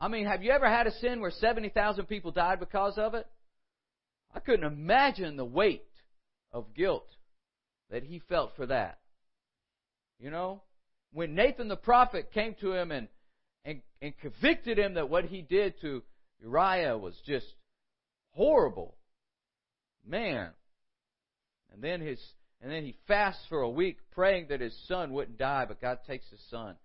I 0.00 0.08
mean, 0.08 0.26
have 0.26 0.42
you 0.42 0.52
ever 0.52 0.68
had 0.68 0.86
a 0.86 0.92
sin 0.92 1.20
where 1.20 1.30
70,000 1.30 2.06
people 2.06 2.30
died 2.30 2.60
because 2.60 2.96
of 2.96 3.14
it? 3.14 3.26
I 4.34 4.40
couldn't 4.40 4.66
imagine 4.66 5.36
the 5.36 5.44
weight 5.44 5.86
of 6.52 6.74
guilt 6.74 7.06
that 7.90 8.02
he 8.02 8.20
felt 8.28 8.52
for 8.56 8.66
that. 8.66 8.98
You 10.18 10.30
know? 10.30 10.62
When 11.12 11.34
Nathan 11.34 11.68
the 11.68 11.76
prophet 11.76 12.32
came 12.32 12.54
to 12.60 12.72
him 12.72 12.90
and, 12.90 13.08
and, 13.64 13.82
and 14.02 14.18
convicted 14.18 14.78
him 14.78 14.94
that 14.94 15.08
what 15.08 15.26
he 15.26 15.42
did 15.42 15.80
to 15.82 16.02
Uriah 16.42 16.98
was 16.98 17.14
just 17.24 17.46
horrible. 18.34 18.96
Man. 20.06 20.50
And 21.72 21.82
then 21.82 22.00
his 22.00 22.20
and 22.60 22.70
then 22.70 22.84
he 22.84 22.96
fasts 23.06 23.44
for 23.48 23.60
a 23.60 23.68
week 23.68 23.98
praying 24.12 24.46
that 24.48 24.60
his 24.60 24.76
son 24.86 25.12
wouldn't 25.12 25.38
die, 25.38 25.64
but 25.66 25.80
God 25.80 25.98
takes 26.06 26.28
his 26.30 26.40
son. 26.50 26.76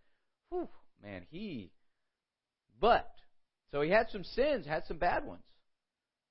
Whew, 0.49 0.67
man, 1.01 1.25
he 1.29 1.71
but, 2.79 3.11
so 3.71 3.81
he 3.81 3.89
had 3.89 4.09
some 4.09 4.23
sins, 4.23 4.65
had 4.65 4.85
some 4.87 4.97
bad 4.97 5.25
ones, 5.25 5.43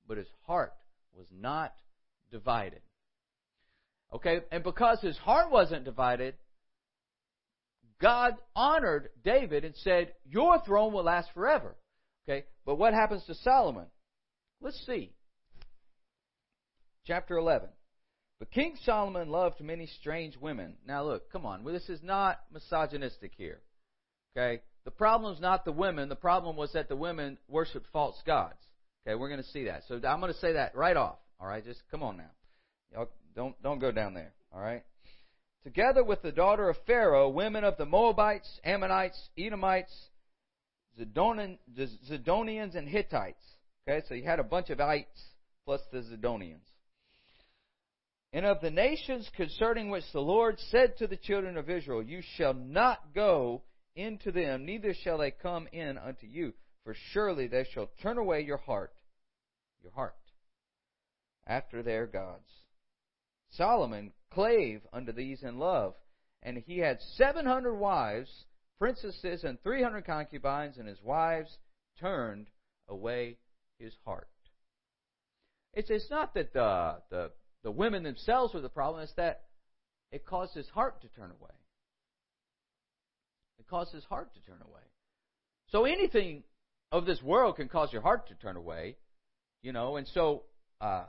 but 0.07 0.19
his 0.19 0.29
heart 0.47 0.73
was 1.15 1.27
not 1.31 1.75
divided. 2.31 2.81
Okay, 4.13 4.41
and 4.51 4.65
because 4.65 5.01
his 5.01 5.19
heart 5.19 5.51
wasn't 5.51 5.85
divided, 5.85 6.35
God 8.01 8.37
honored 8.57 9.11
David 9.23 9.65
and 9.65 9.75
said, 9.77 10.13
Your 10.25 10.61
throne 10.65 10.93
will 10.93 11.05
last 11.05 11.29
forever. 11.35 11.77
Okay, 12.27 12.47
but 12.65 12.77
what 12.77 12.95
happens 12.95 13.25
to 13.27 13.35
Solomon? 13.35 13.87
Let's 14.61 14.85
see. 14.87 15.13
Chapter 17.07 17.37
11. 17.37 17.69
But 18.39 18.51
King 18.51 18.77
Solomon 18.85 19.29
loved 19.29 19.61
many 19.61 19.87
strange 19.87 20.37
women. 20.37 20.77
Now 20.87 21.05
look, 21.05 21.33
come 21.33 21.45
on, 21.45 21.65
this 21.65 21.89
is 21.89 22.03
not 22.03 22.41
misogynistic 22.53 23.33
here. 23.37 23.61
Okay? 24.37 24.63
The 24.85 24.91
problem 24.91 25.35
is 25.35 25.41
not 25.41 25.65
the 25.65 25.73
women. 25.73 26.09
The 26.09 26.17
problem 26.17 26.57
was 26.57 26.73
that 26.73 26.89
the 26.89 26.97
women 26.97 27.39
worshiped 27.49 27.89
false 27.93 28.17
gods. 28.25 28.57
Okay, 29.07 29.15
we're 29.15 29.29
going 29.29 29.43
to 29.43 29.49
see 29.49 29.65
that. 29.65 29.83
So 29.89 29.97
I'm 29.97 30.21
going 30.21 30.33
to 30.33 30.39
say 30.39 30.53
that 30.53 30.77
right 30.77 30.97
off. 30.97 31.19
All 31.41 31.47
right, 31.47 31.65
just 31.65 31.83
come 31.91 32.03
on 32.03 32.17
now. 32.17 32.31
Y'all 32.93 33.09
don't 33.35 33.61
don't 33.63 33.79
go 33.79 33.93
down 33.93 34.15
there. 34.15 34.33
All 34.53 34.61
right. 34.61 34.83
Together 35.65 36.03
with 36.05 36.23
the 36.23 36.33
daughter 36.33 36.69
of 36.69 36.77
Pharaoh, 36.87 37.29
women 37.29 37.65
of 37.65 37.77
the 37.77 37.85
Moabites, 37.85 38.49
Ammonites, 38.65 39.19
Edomites, 39.37 39.93
Zidonians, 40.99 41.59
and 42.77 42.89
Hittites. 42.89 43.45
Okay, 43.89 44.05
so 44.07 44.15
you 44.15 44.25
had 44.25 44.39
a 44.39 44.45
bunch 44.45 44.69
of 44.69 44.81
ites 44.81 45.19
plus 45.65 45.81
the 45.91 46.03
Zidonians. 46.03 46.67
And 48.35 48.45
of 48.45 48.61
the 48.61 48.71
nations 48.71 49.31
concerning 49.35 49.89
which 49.89 50.05
the 50.13 50.21
Lord 50.21 50.59
said 50.71 50.99
to 50.99 51.07
the 51.07 51.17
children 51.17 51.57
of 51.57 51.71
Israel, 51.71 52.03
You 52.03 52.21
shall 52.37 52.53
not 52.53 53.15
go 53.15 53.63
into 53.97 54.31
them, 54.31 54.67
neither 54.67 54.93
shall 54.93 55.17
they 55.17 55.31
come 55.31 55.69
in 55.73 55.97
unto 55.97 56.27
you, 56.27 56.53
for 56.85 56.95
surely 57.13 57.47
they 57.47 57.65
shall 57.73 57.89
turn 58.03 58.19
away 58.19 58.43
your 58.43 58.59
heart, 58.59 58.93
your 59.83 59.93
heart, 59.93 60.19
after 61.47 61.83
their 61.83 62.07
gods. 62.07 62.51
Solomon 63.53 64.13
clave 64.31 64.83
unto 64.93 65.13
these 65.13 65.43
in 65.43 65.59
love, 65.59 65.95
and 66.43 66.59
he 66.59 66.79
had 66.79 67.01
seven 67.17 67.47
hundred 67.47 67.77
wives, 67.77 68.45
princesses, 68.79 69.45
and 69.45 69.59
three 69.63 69.83
hundred 69.83 70.05
concubines, 70.05 70.77
and 70.77 70.87
his 70.87 71.03
wives 71.03 71.57
turned 71.99 72.49
away 72.87 73.39
his 73.79 73.95
heart. 74.05 74.29
It's, 75.75 75.91
it's 75.91 76.11
not 76.11 76.35
that 76.35 76.53
the, 76.53 76.97
the, 77.11 77.31
the 77.63 77.71
women 77.71 78.03
themselves 78.03 78.55
were 78.55 78.61
the 78.61 78.69
problem, 78.69 79.03
it's 79.03 79.13
that 79.15 79.43
it 80.11 80.25
caused 80.25 80.55
his 80.55 80.69
heart 80.69 81.03
to 81.03 81.09
turn 81.09 81.31
away 81.31 81.55
cause 83.69 83.91
his 83.93 84.05
heart 84.05 84.33
to 84.35 84.41
turn 84.41 84.61
away. 84.63 84.83
So 85.69 85.85
anything 85.85 86.43
of 86.91 87.05
this 87.05 87.23
world 87.23 87.57
can 87.57 87.69
cause 87.69 87.93
your 87.93 88.03
heart 88.03 88.29
to 88.29 88.35
turn 88.35 88.57
away, 88.57 88.97
you 89.63 89.73
know, 89.73 89.97
and 89.97 90.07
so 90.09 90.45
uh, 90.81 91.05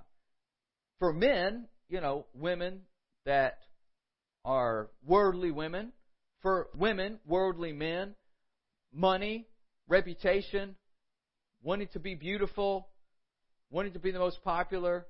for 1.00 1.14
men, 1.14 1.66
you 1.88 2.02
know, 2.02 2.26
women 2.34 2.82
that 3.26 3.60
are 4.44 4.90
worldly 5.06 5.52
women, 5.52 5.94
for 6.42 6.68
women, 6.76 7.20
worldly 7.26 7.72
men, 7.72 8.16
money, 8.94 9.46
reputation, 9.88 10.76
wanting 11.62 11.88
to 11.94 12.00
be 12.00 12.16
beautiful, 12.16 12.88
wanting 13.70 13.94
to 13.94 14.00
be 14.00 14.12
the 14.12 14.20
most 14.20 14.44
popular, 14.44 15.06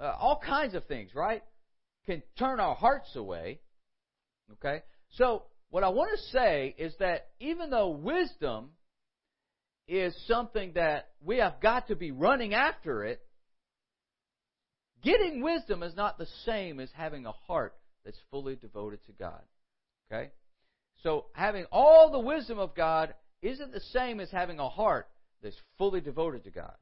uh, 0.00 0.12
all 0.18 0.40
kinds 0.44 0.74
of 0.74 0.84
things, 0.86 1.14
right? 1.14 1.42
Can 2.06 2.22
turn 2.38 2.60
our 2.60 2.74
hearts 2.74 3.14
away. 3.16 3.60
Okay? 4.52 4.82
So, 5.12 5.44
what 5.70 5.84
I 5.84 5.88
want 5.88 6.10
to 6.16 6.22
say 6.30 6.74
is 6.78 6.94
that 7.00 7.28
even 7.40 7.70
though 7.70 7.90
wisdom 7.90 8.70
is 9.88 10.14
something 10.26 10.72
that 10.74 11.08
we 11.20 11.38
have 11.38 11.60
got 11.60 11.88
to 11.88 11.96
be 11.96 12.10
running 12.12 12.54
after 12.54 13.04
it, 13.04 13.20
getting 15.02 15.42
wisdom 15.42 15.82
is 15.82 15.94
not 15.96 16.16
the 16.16 16.28
same 16.44 16.78
as 16.78 16.90
having 16.94 17.26
a 17.26 17.32
heart 17.32 17.74
that's 18.04 18.18
fully 18.30 18.56
devoted 18.56 19.04
to 19.06 19.12
God. 19.12 19.42
Okay? 20.10 20.30
So 21.02 21.26
having 21.32 21.64
all 21.72 22.10
the 22.10 22.20
wisdom 22.20 22.58
of 22.58 22.74
God 22.74 23.14
isn't 23.42 23.72
the 23.72 23.80
same 23.92 24.20
as 24.20 24.30
having 24.30 24.58
a 24.58 24.68
heart 24.68 25.08
that's 25.44 25.60
fully 25.78 26.00
devoted 26.00 26.42
to 26.44 26.50
God. 26.50 26.74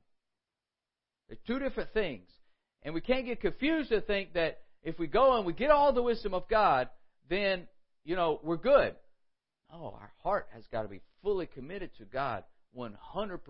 They're 1.29 1.37
two 1.47 1.59
different 1.59 1.93
things. 1.93 2.29
And 2.83 2.95
we 2.95 3.03
can't 3.03 3.27
get 3.27 3.43
confused 3.43 3.91
to 3.91 4.01
think 4.01 4.33
that 4.33 4.61
if 4.83 4.99
we 4.99 5.07
go 5.07 5.37
and 5.37 5.45
we 5.45 5.53
get 5.53 5.71
all 5.71 5.93
the 5.93 6.03
wisdom 6.03 6.33
of 6.33 6.49
God, 6.49 6.89
then 7.29 7.69
you 8.05 8.17
know, 8.17 8.41
we're 8.43 8.57
good. 8.57 8.95
Oh, 9.73 9.97
our 9.99 10.13
heart 10.23 10.49
has 10.55 10.65
got 10.73 10.83
to 10.83 10.89
be 10.89 11.01
fully 11.23 11.47
committed 11.47 11.91
to 11.99 12.05
God 12.05 12.45
100%. 12.77 13.41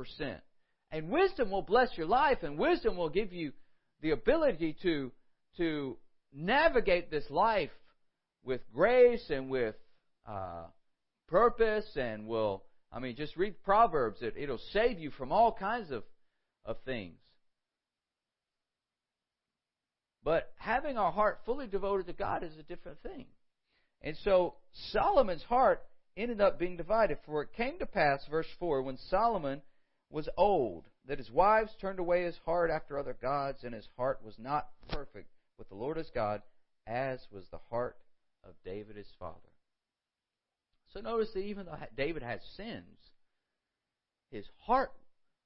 And 0.91 1.09
wisdom 1.09 1.51
will 1.51 1.63
bless 1.63 1.89
your 1.97 2.07
life, 2.07 2.39
and 2.43 2.59
wisdom 2.59 2.97
will 2.97 3.09
give 3.09 3.33
you 3.33 3.53
the 4.03 4.11
ability 4.11 4.77
to, 4.83 5.11
to 5.57 5.97
navigate 6.35 7.11
this 7.11 7.25
life 7.31 7.71
with 8.45 8.61
grace 8.75 9.25
and 9.31 9.49
with 9.49 9.75
uh, 10.29 10.65
purpose, 11.29 11.87
and 11.97 12.27
will, 12.27 12.63
I 12.93 12.99
mean, 12.99 13.17
just 13.17 13.37
read 13.37 13.63
Proverbs. 13.65 14.21
It, 14.21 14.35
it'll 14.37 14.61
save 14.73 14.99
you 14.99 15.11
from 15.11 15.33
all 15.33 15.53
kinds 15.53 15.91
of, 15.91 16.03
of 16.65 16.77
things. 16.85 17.19
But 20.25 20.53
having 20.57 20.99
our 20.99 21.11
heart 21.11 21.41
fully 21.45 21.67
devoted 21.67 22.07
to 22.07 22.13
God 22.13 22.45
is 22.45 22.57
a 22.59 22.63
different 22.63 23.03
thing. 23.03 23.27
And 24.03 24.17
so 24.25 24.55
Solomon's 24.91 25.43
heart 25.43 25.83
ended 26.17 26.41
up 26.41 26.59
being 26.59 26.77
divided. 26.77 27.19
For 27.25 27.43
it 27.43 27.55
came 27.57 27.79
to 27.79 27.87
pass, 27.87 28.25
verse 28.31 28.47
4, 28.59 28.83
when 28.83 28.99
Solomon 29.09 29.63
was 30.11 30.29
old, 30.37 30.85
that 31.09 31.19
his 31.19 31.31
wives 31.31 31.73
turned 31.81 31.99
away 31.99 32.25
his 32.25 32.37
heart 32.45 32.71
after 32.71 32.99
other 32.99 33.17
gods, 33.21 33.65
and 33.65 33.75
his 33.75 33.89
heart 33.97 34.21
was 34.25 34.35
not 34.39 34.69
perfect 34.91 35.31
with 35.59 35.69
the 35.69 35.75
Lord 35.75 35.97
his 35.97 36.11
God, 36.15 36.43
as 36.87 37.21
was 37.33 37.45
the 37.51 37.61
heart 37.71 37.97
of 38.45 38.55
David 38.65 38.97
his 38.97 39.11
father. 39.19 39.52
So 40.93 41.01
notice 41.01 41.31
that 41.35 41.41
even 41.41 41.67
though 41.67 41.77
David 41.97 42.23
had 42.23 42.41
sins, 42.57 42.99
his 44.31 44.45
heart 44.59 44.93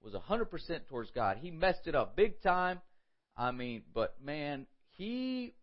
was 0.03 0.15
100% 0.15 0.87
towards 0.89 1.11
God. 1.11 1.39
He 1.41 1.51
messed 1.51 1.87
it 1.87 1.95
up 1.95 2.17
big 2.17 2.41
time. 2.43 2.81
I 3.37 3.51
mean, 3.51 3.83
but 3.95 4.17
man, 4.23 4.67
he 4.91 5.55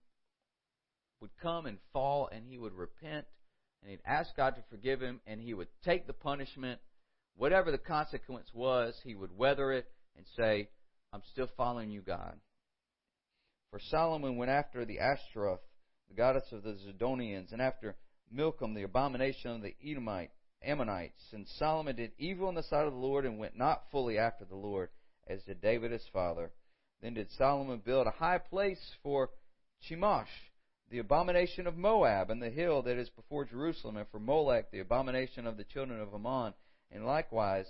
would 1.21 1.31
come 1.41 1.65
and 1.65 1.77
fall 1.91 2.29
and 2.31 2.45
he 2.45 2.57
would 2.57 2.73
repent 2.73 3.25
and 3.81 3.91
he'd 3.91 4.01
ask 4.05 4.35
God 4.35 4.55
to 4.55 4.63
forgive 4.69 5.01
him 5.01 5.19
and 5.25 5.41
he 5.41 5.53
would 5.53 5.69
take 5.83 6.07
the 6.07 6.13
punishment. 6.13 6.79
Whatever 7.35 7.71
the 7.71 7.77
consequence 7.77 8.47
was, 8.53 8.93
he 9.03 9.15
would 9.15 9.35
weather 9.35 9.71
it 9.71 9.87
and 10.15 10.25
say, 10.37 10.69
I'm 11.11 11.23
still 11.31 11.49
following 11.57 11.89
you, 11.89 12.01
God. 12.01 12.35
For 13.71 13.79
Solomon 13.89 14.37
went 14.37 14.51
after 14.51 14.85
the 14.85 14.99
Ashtaroth, 14.99 15.61
the 16.09 16.15
goddess 16.15 16.43
of 16.51 16.63
the 16.63 16.77
Zidonians, 16.85 17.51
and 17.51 17.61
after 17.61 17.95
Milcom, 18.31 18.73
the 18.73 18.83
abomination 18.83 19.51
of 19.51 19.61
the 19.61 19.75
Edomite, 19.83 20.31
Ammonites. 20.63 21.33
And 21.33 21.47
Solomon 21.47 21.95
did 21.95 22.11
evil 22.17 22.49
in 22.49 22.55
the 22.55 22.63
sight 22.63 22.87
of 22.87 22.93
the 22.93 22.99
Lord 22.99 23.25
and 23.25 23.37
went 23.37 23.57
not 23.57 23.83
fully 23.91 24.17
after 24.17 24.45
the 24.45 24.55
Lord, 24.55 24.89
as 25.27 25.43
did 25.43 25.61
David 25.61 25.91
his 25.91 26.07
father. 26.11 26.51
Then 27.01 27.15
did 27.15 27.31
Solomon 27.31 27.81
build 27.83 28.07
a 28.07 28.11
high 28.11 28.37
place 28.37 28.95
for 29.03 29.29
Chemosh, 29.87 30.51
the 30.89 30.99
abomination 30.99 31.67
of 31.67 31.75
Moab, 31.75 32.29
and 32.29 32.41
the 32.41 32.49
hill 32.49 32.81
that 32.83 32.97
is 32.97 33.09
before 33.09 33.45
Jerusalem, 33.45 33.97
and 33.97 34.07
for 34.09 34.19
Molech, 34.19 34.71
the 34.71 34.79
abomination 34.79 35.45
of 35.45 35.57
the 35.57 35.65
children 35.65 35.99
of 35.99 36.13
Ammon. 36.13 36.53
And 36.91 37.05
likewise 37.05 37.65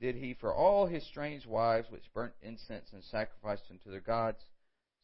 did 0.00 0.16
he 0.16 0.34
for 0.34 0.54
all 0.54 0.86
his 0.86 1.06
strange 1.06 1.46
wives, 1.46 1.90
which 1.90 2.12
burnt 2.12 2.34
incense 2.42 2.92
and 2.92 3.02
sacrificed 3.04 3.64
unto 3.70 3.90
their 3.90 4.00
gods. 4.00 4.44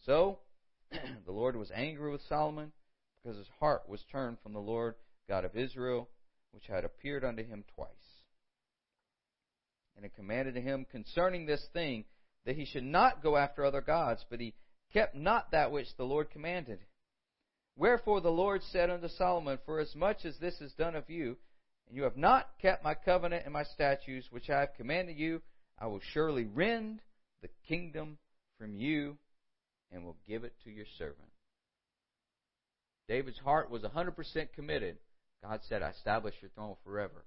So 0.04 0.40
the 0.90 1.32
Lord 1.32 1.56
was 1.56 1.70
angry 1.74 2.10
with 2.10 2.22
Solomon, 2.28 2.72
because 3.24 3.38
his 3.38 3.48
heart 3.58 3.88
was 3.88 4.04
turned 4.12 4.38
from 4.42 4.52
the 4.52 4.58
Lord 4.58 4.94
God 5.28 5.44
of 5.44 5.56
Israel, 5.56 6.08
which 6.52 6.66
had 6.66 6.84
appeared 6.84 7.24
unto 7.24 7.42
him 7.42 7.64
twice. 7.74 7.88
And 9.96 10.04
it 10.04 10.14
commanded 10.14 10.56
him 10.56 10.86
concerning 10.90 11.46
this 11.46 11.64
thing 11.72 12.04
that 12.44 12.56
he 12.56 12.66
should 12.66 12.84
not 12.84 13.22
go 13.22 13.36
after 13.36 13.64
other 13.64 13.80
gods, 13.80 14.24
but 14.28 14.40
he 14.40 14.54
kept 14.92 15.14
not 15.14 15.52
that 15.52 15.72
which 15.72 15.86
the 15.96 16.04
Lord 16.04 16.30
commanded. 16.30 16.80
Wherefore 17.76 18.20
the 18.20 18.30
Lord 18.30 18.62
said 18.70 18.90
unto 18.90 19.08
Solomon, 19.08 19.58
For 19.64 19.80
as 19.80 19.94
much 19.94 20.24
as 20.24 20.36
this 20.38 20.60
is 20.60 20.72
done 20.74 20.94
of 20.94 21.08
you, 21.08 21.36
and 21.88 21.96
you 21.96 22.02
have 22.02 22.16
not 22.16 22.50
kept 22.60 22.84
my 22.84 22.94
covenant 22.94 23.44
and 23.44 23.52
my 23.52 23.64
statutes 23.64 24.28
which 24.30 24.50
I 24.50 24.60
have 24.60 24.74
commanded 24.76 25.16
you, 25.16 25.40
I 25.78 25.86
will 25.86 26.00
surely 26.12 26.44
rend 26.44 27.00
the 27.42 27.48
kingdom 27.66 28.18
from 28.58 28.74
you 28.74 29.16
and 29.90 30.04
will 30.04 30.16
give 30.26 30.44
it 30.44 30.54
to 30.64 30.70
your 30.70 30.86
servant. 30.98 31.33
David's 33.08 33.38
heart 33.38 33.70
was 33.70 33.82
100% 33.82 34.14
committed. 34.54 34.96
God 35.42 35.60
said, 35.68 35.82
I 35.82 35.90
establish 35.90 36.34
your 36.40 36.50
throne 36.54 36.76
forever. 36.84 37.24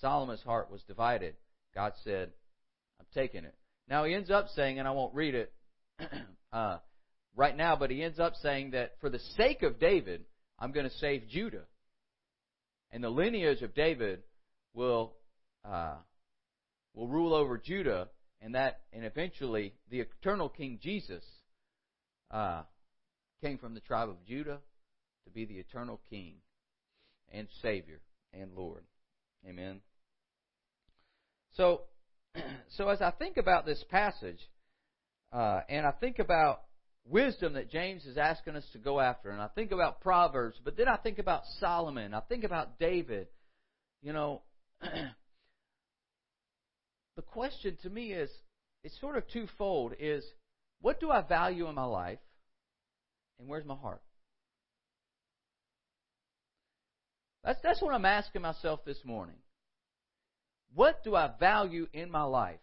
Solomon's 0.00 0.42
heart 0.42 0.70
was 0.70 0.82
divided. 0.82 1.34
God 1.74 1.92
said, 2.04 2.30
I'm 3.00 3.06
taking 3.14 3.44
it. 3.44 3.54
Now 3.88 4.04
he 4.04 4.14
ends 4.14 4.30
up 4.30 4.48
saying, 4.54 4.78
and 4.78 4.88
I 4.88 4.92
won't 4.92 5.14
read 5.14 5.34
it 5.34 5.52
uh, 6.52 6.78
right 7.36 7.56
now, 7.56 7.76
but 7.76 7.90
he 7.90 8.02
ends 8.02 8.18
up 8.18 8.34
saying 8.42 8.72
that 8.72 8.92
for 9.00 9.08
the 9.08 9.18
sake 9.36 9.62
of 9.62 9.78
David, 9.78 10.24
I'm 10.58 10.72
going 10.72 10.88
to 10.88 10.96
save 10.96 11.28
Judah, 11.28 11.64
and 12.90 13.02
the 13.02 13.10
lineage 13.10 13.62
of 13.62 13.74
David 13.74 14.22
will 14.72 15.14
uh, 15.64 15.96
will 16.94 17.08
rule 17.08 17.34
over 17.34 17.58
Judah, 17.58 18.08
and 18.40 18.54
that, 18.54 18.80
and 18.92 19.04
eventually 19.04 19.74
the 19.90 20.00
eternal 20.00 20.48
King 20.48 20.78
Jesus 20.80 21.24
uh, 22.30 22.62
came 23.40 23.58
from 23.58 23.74
the 23.74 23.80
tribe 23.80 24.08
of 24.08 24.24
Judah 24.26 24.60
to 25.24 25.30
be 25.30 25.44
the 25.44 25.54
eternal 25.54 26.00
King 26.10 26.34
and 27.32 27.48
Savior 27.62 28.00
and 28.32 28.52
Lord. 28.54 28.82
Amen. 29.48 29.80
So 31.56 31.82
so 32.76 32.88
as 32.88 33.00
I 33.00 33.10
think 33.10 33.36
about 33.36 33.66
this 33.66 33.82
passage, 33.90 34.40
uh, 35.32 35.60
and 35.68 35.86
I 35.86 35.92
think 35.92 36.18
about 36.18 36.62
wisdom 37.08 37.54
that 37.54 37.70
James 37.70 38.04
is 38.06 38.16
asking 38.16 38.56
us 38.56 38.64
to 38.72 38.78
go 38.78 39.00
after, 39.00 39.30
and 39.30 39.40
I 39.40 39.48
think 39.48 39.72
about 39.72 40.00
Proverbs, 40.00 40.56
but 40.64 40.76
then 40.76 40.88
I 40.88 40.96
think 40.96 41.18
about 41.18 41.42
Solomon, 41.60 42.14
I 42.14 42.20
think 42.20 42.44
about 42.44 42.78
David, 42.78 43.28
you 44.02 44.12
know, 44.12 44.42
the 44.80 45.10
question 47.22 47.76
to 47.82 47.90
me 47.90 48.12
is, 48.12 48.30
it's 48.82 48.98
sort 49.00 49.16
of 49.16 49.24
twofold, 49.28 49.94
is 49.98 50.24
what 50.80 51.00
do 51.00 51.10
I 51.10 51.22
value 51.22 51.68
in 51.68 51.74
my 51.74 51.84
life, 51.84 52.18
and 53.38 53.48
where's 53.48 53.64
my 53.64 53.76
heart? 53.76 54.02
That's, 57.44 57.60
that's 57.62 57.82
what 57.82 57.94
I'm 57.94 58.06
asking 58.06 58.42
myself 58.42 58.84
this 58.84 58.98
morning. 59.04 59.36
What 60.74 61.04
do 61.04 61.14
I 61.14 61.30
value 61.38 61.86
in 61.92 62.10
my 62.10 62.22
life? 62.22 62.60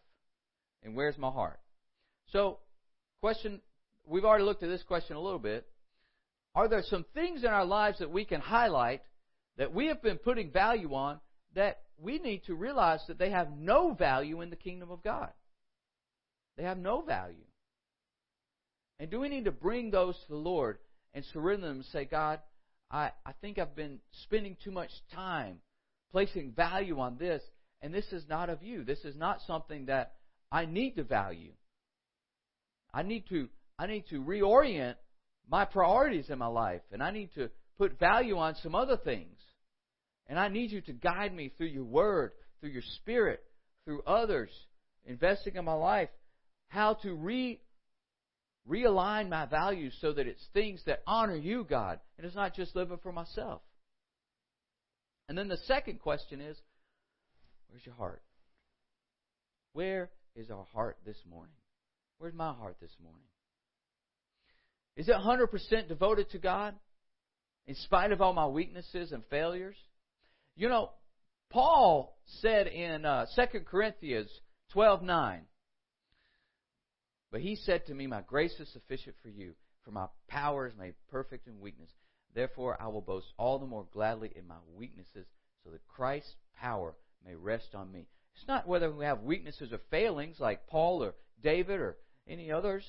And 0.84 0.96
where's 0.96 1.18
my 1.18 1.30
heart? 1.30 1.60
So, 2.32 2.58
question, 3.22 3.62
we've 4.06 4.26
already 4.26 4.44
looked 4.44 4.64
at 4.64 4.70
this 4.70 4.84
question 4.84 5.16
a 5.16 5.22
little 5.22 5.40
bit. 5.40 5.68
Are 6.56 6.68
there 6.68 6.84
some 6.84 7.06
things 7.14 7.44
in 7.44 7.50
our 7.50 7.66
lives 7.66 8.00
that 8.00 8.12
we 8.12 8.26
can 8.26 8.42
highlight 8.42 9.02
that 9.58 9.74
we 9.74 9.88
have 9.88 10.02
been 10.02 10.18
putting 10.18 10.52
value 10.52 10.94
on 10.94 11.20
that 11.54 11.82
we 11.98 12.18
need 12.18 12.44
to 12.46 12.56
realize 12.56 13.02
that 13.08 13.20
they 13.20 13.30
have 13.30 13.52
no 13.56 13.94
value 13.94 14.42
in 14.42 14.50
the 14.50 14.56
kingdom 14.56 14.90
of 14.90 15.04
God? 15.04 15.30
They 16.58 16.64
have 16.64 16.78
no 16.78 17.02
value. 17.02 17.46
And 19.00 19.10
do 19.10 19.20
we 19.20 19.30
need 19.30 19.46
to 19.46 19.52
bring 19.52 19.92
those 19.92 20.16
to 20.16 20.30
the 20.30 20.36
Lord 20.36 20.80
and 21.14 21.24
surrender 21.26 21.68
them 21.68 21.78
and 21.78 21.86
say, 21.86 22.06
God, 22.06 22.40
I, 22.92 23.12
I 23.26 23.32
think 23.40 23.58
I've 23.58 23.76
been 23.76 24.00
spending 24.24 24.58
too 24.64 24.72
much 24.72 24.90
time 25.14 25.60
placing 26.12 26.52
value 26.52 27.00
on 27.00 27.18
this 27.18 27.42
and 27.82 27.94
this 27.94 28.06
is 28.12 28.24
not 28.30 28.50
of 28.50 28.62
you. 28.62 28.84
This 28.84 29.04
is 29.06 29.16
not 29.16 29.40
something 29.48 29.86
that 29.86 30.14
I 30.52 30.66
need 30.66 30.96
to 30.98 31.04
value. 31.04 31.54
I 32.94 33.04
need 33.04 33.28
to 33.30 33.48
I 33.80 33.88
need 33.88 34.06
to 34.10 34.22
reorient 34.22 34.96
my 35.50 35.66
priorities 35.66 36.30
in 36.30 36.38
my 36.38 36.48
life 36.48 36.82
and 36.92 37.02
I 37.02 37.12
need 37.12 37.34
to 37.36 37.50
put 37.78 37.98
value 37.98 38.38
on 38.38 38.56
some 38.62 38.76
other 38.76 38.98
things. 38.98 39.40
And 40.28 40.38
I 40.38 40.50
need 40.50 40.72
you 40.72 40.82
to 40.82 40.94
guide 40.94 41.34
me 41.34 41.52
through 41.58 41.68
your 41.68 41.84
word, 41.84 42.32
through 42.60 42.70
your 42.70 42.84
spirit, 42.98 43.42
through 43.86 44.02
others, 44.04 44.50
investing 45.06 45.56
in 45.56 45.66
my 45.66 45.74
life, 45.74 46.10
how 46.68 46.94
to 46.96 47.14
re 47.14 47.60
realign 48.70 49.30
my 49.30 49.46
values 49.46 49.96
so 50.02 50.14
that 50.14 50.28
it's 50.28 50.46
things 50.54 50.82
that 50.86 51.02
honor 51.08 51.36
you, 51.36 51.66
God, 51.68 52.00
and 52.18 52.26
it's 52.26 52.36
not 52.36 52.56
just 52.56 52.76
living 52.76 53.00
for 53.02 53.12
myself. 53.12 53.62
And 55.28 55.38
then 55.38 55.48
the 55.48 55.58
second 55.66 56.00
question 56.00 56.42
is 56.42 56.58
Where's 57.70 57.86
your 57.86 57.96
heart? 57.96 58.22
Where 59.74 60.10
is 60.36 60.50
our 60.52 60.66
heart 60.74 60.98
this 61.06 61.18
morning? 61.30 61.56
Where's 62.18 62.34
my 62.34 62.54
heart 62.54 62.78
this 62.82 62.92
morning? 63.02 63.24
Is 64.98 65.08
it 65.08 65.16
100% 65.16 65.88
devoted 65.88 66.30
to 66.32 66.38
God 66.38 66.76
in 67.66 67.76
spite 67.76 68.12
of 68.12 68.22
all 68.22 68.34
my 68.34 68.48
weaknesses 68.48 69.14
and 69.14 69.24
failures? 69.30 69.78
You 70.58 70.68
know, 70.68 70.92
Paul 71.50 72.18
said 72.42 72.68
in 72.68 73.06
uh, 73.06 73.26
2 73.36 73.62
Corinthians 73.62 74.30
12:9, 74.76 75.42
but 77.32 77.42
he 77.42 77.56
said 77.56 77.86
to 77.86 77.94
me, 77.94 78.08
My 78.08 78.22
grace 78.22 78.60
is 78.60 78.70
sufficient 78.72 79.16
for 79.22 79.30
you, 79.30 79.54
for 79.84 79.92
my 79.92 80.08
power 80.28 80.68
is 80.68 80.74
made 80.78 80.96
perfect 81.10 81.48
in 81.48 81.60
weakness. 81.60 81.90
Therefore, 82.34 82.78
I 82.80 82.88
will 82.88 83.02
boast 83.02 83.28
all 83.38 83.60
the 83.60 83.66
more 83.66 83.86
gladly 83.92 84.32
in 84.36 84.48
my 84.48 84.56
weaknesses, 84.76 85.28
so 85.64 85.70
that 85.72 85.88
Christ's 85.88 86.36
power 86.56 86.96
may 87.26 87.36
rest 87.36 87.76
on 87.76 87.92
me. 87.92 88.08
It's 88.36 88.48
not 88.48 88.68
whether 88.68 88.92
we 88.92 89.06
have 89.06 89.22
weaknesses 89.22 89.72
or 89.72 89.80
failings 89.90 90.40
like 90.40 90.68
Paul 90.68 91.04
or 91.04 91.14
David 91.42 91.80
or 91.80 91.98
any 92.28 92.52
others. 92.52 92.86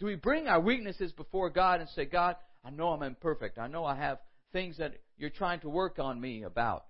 Do 0.00 0.06
we 0.06 0.14
bring 0.14 0.46
our 0.46 0.60
weaknesses 0.60 1.12
before 1.12 1.50
God 1.50 1.80
and 1.80 1.88
say, 1.90 2.04
God, 2.04 2.36
I 2.64 2.70
know 2.70 2.88
I'm 2.88 3.02
imperfect. 3.02 3.58
I 3.58 3.66
know 3.66 3.84
I 3.84 3.96
have 3.96 4.18
things 4.52 4.78
that 4.78 4.94
you're 5.16 5.30
trying 5.30 5.60
to 5.60 5.68
work 5.68 5.98
on 5.98 6.20
me 6.20 6.44
about. 6.44 6.84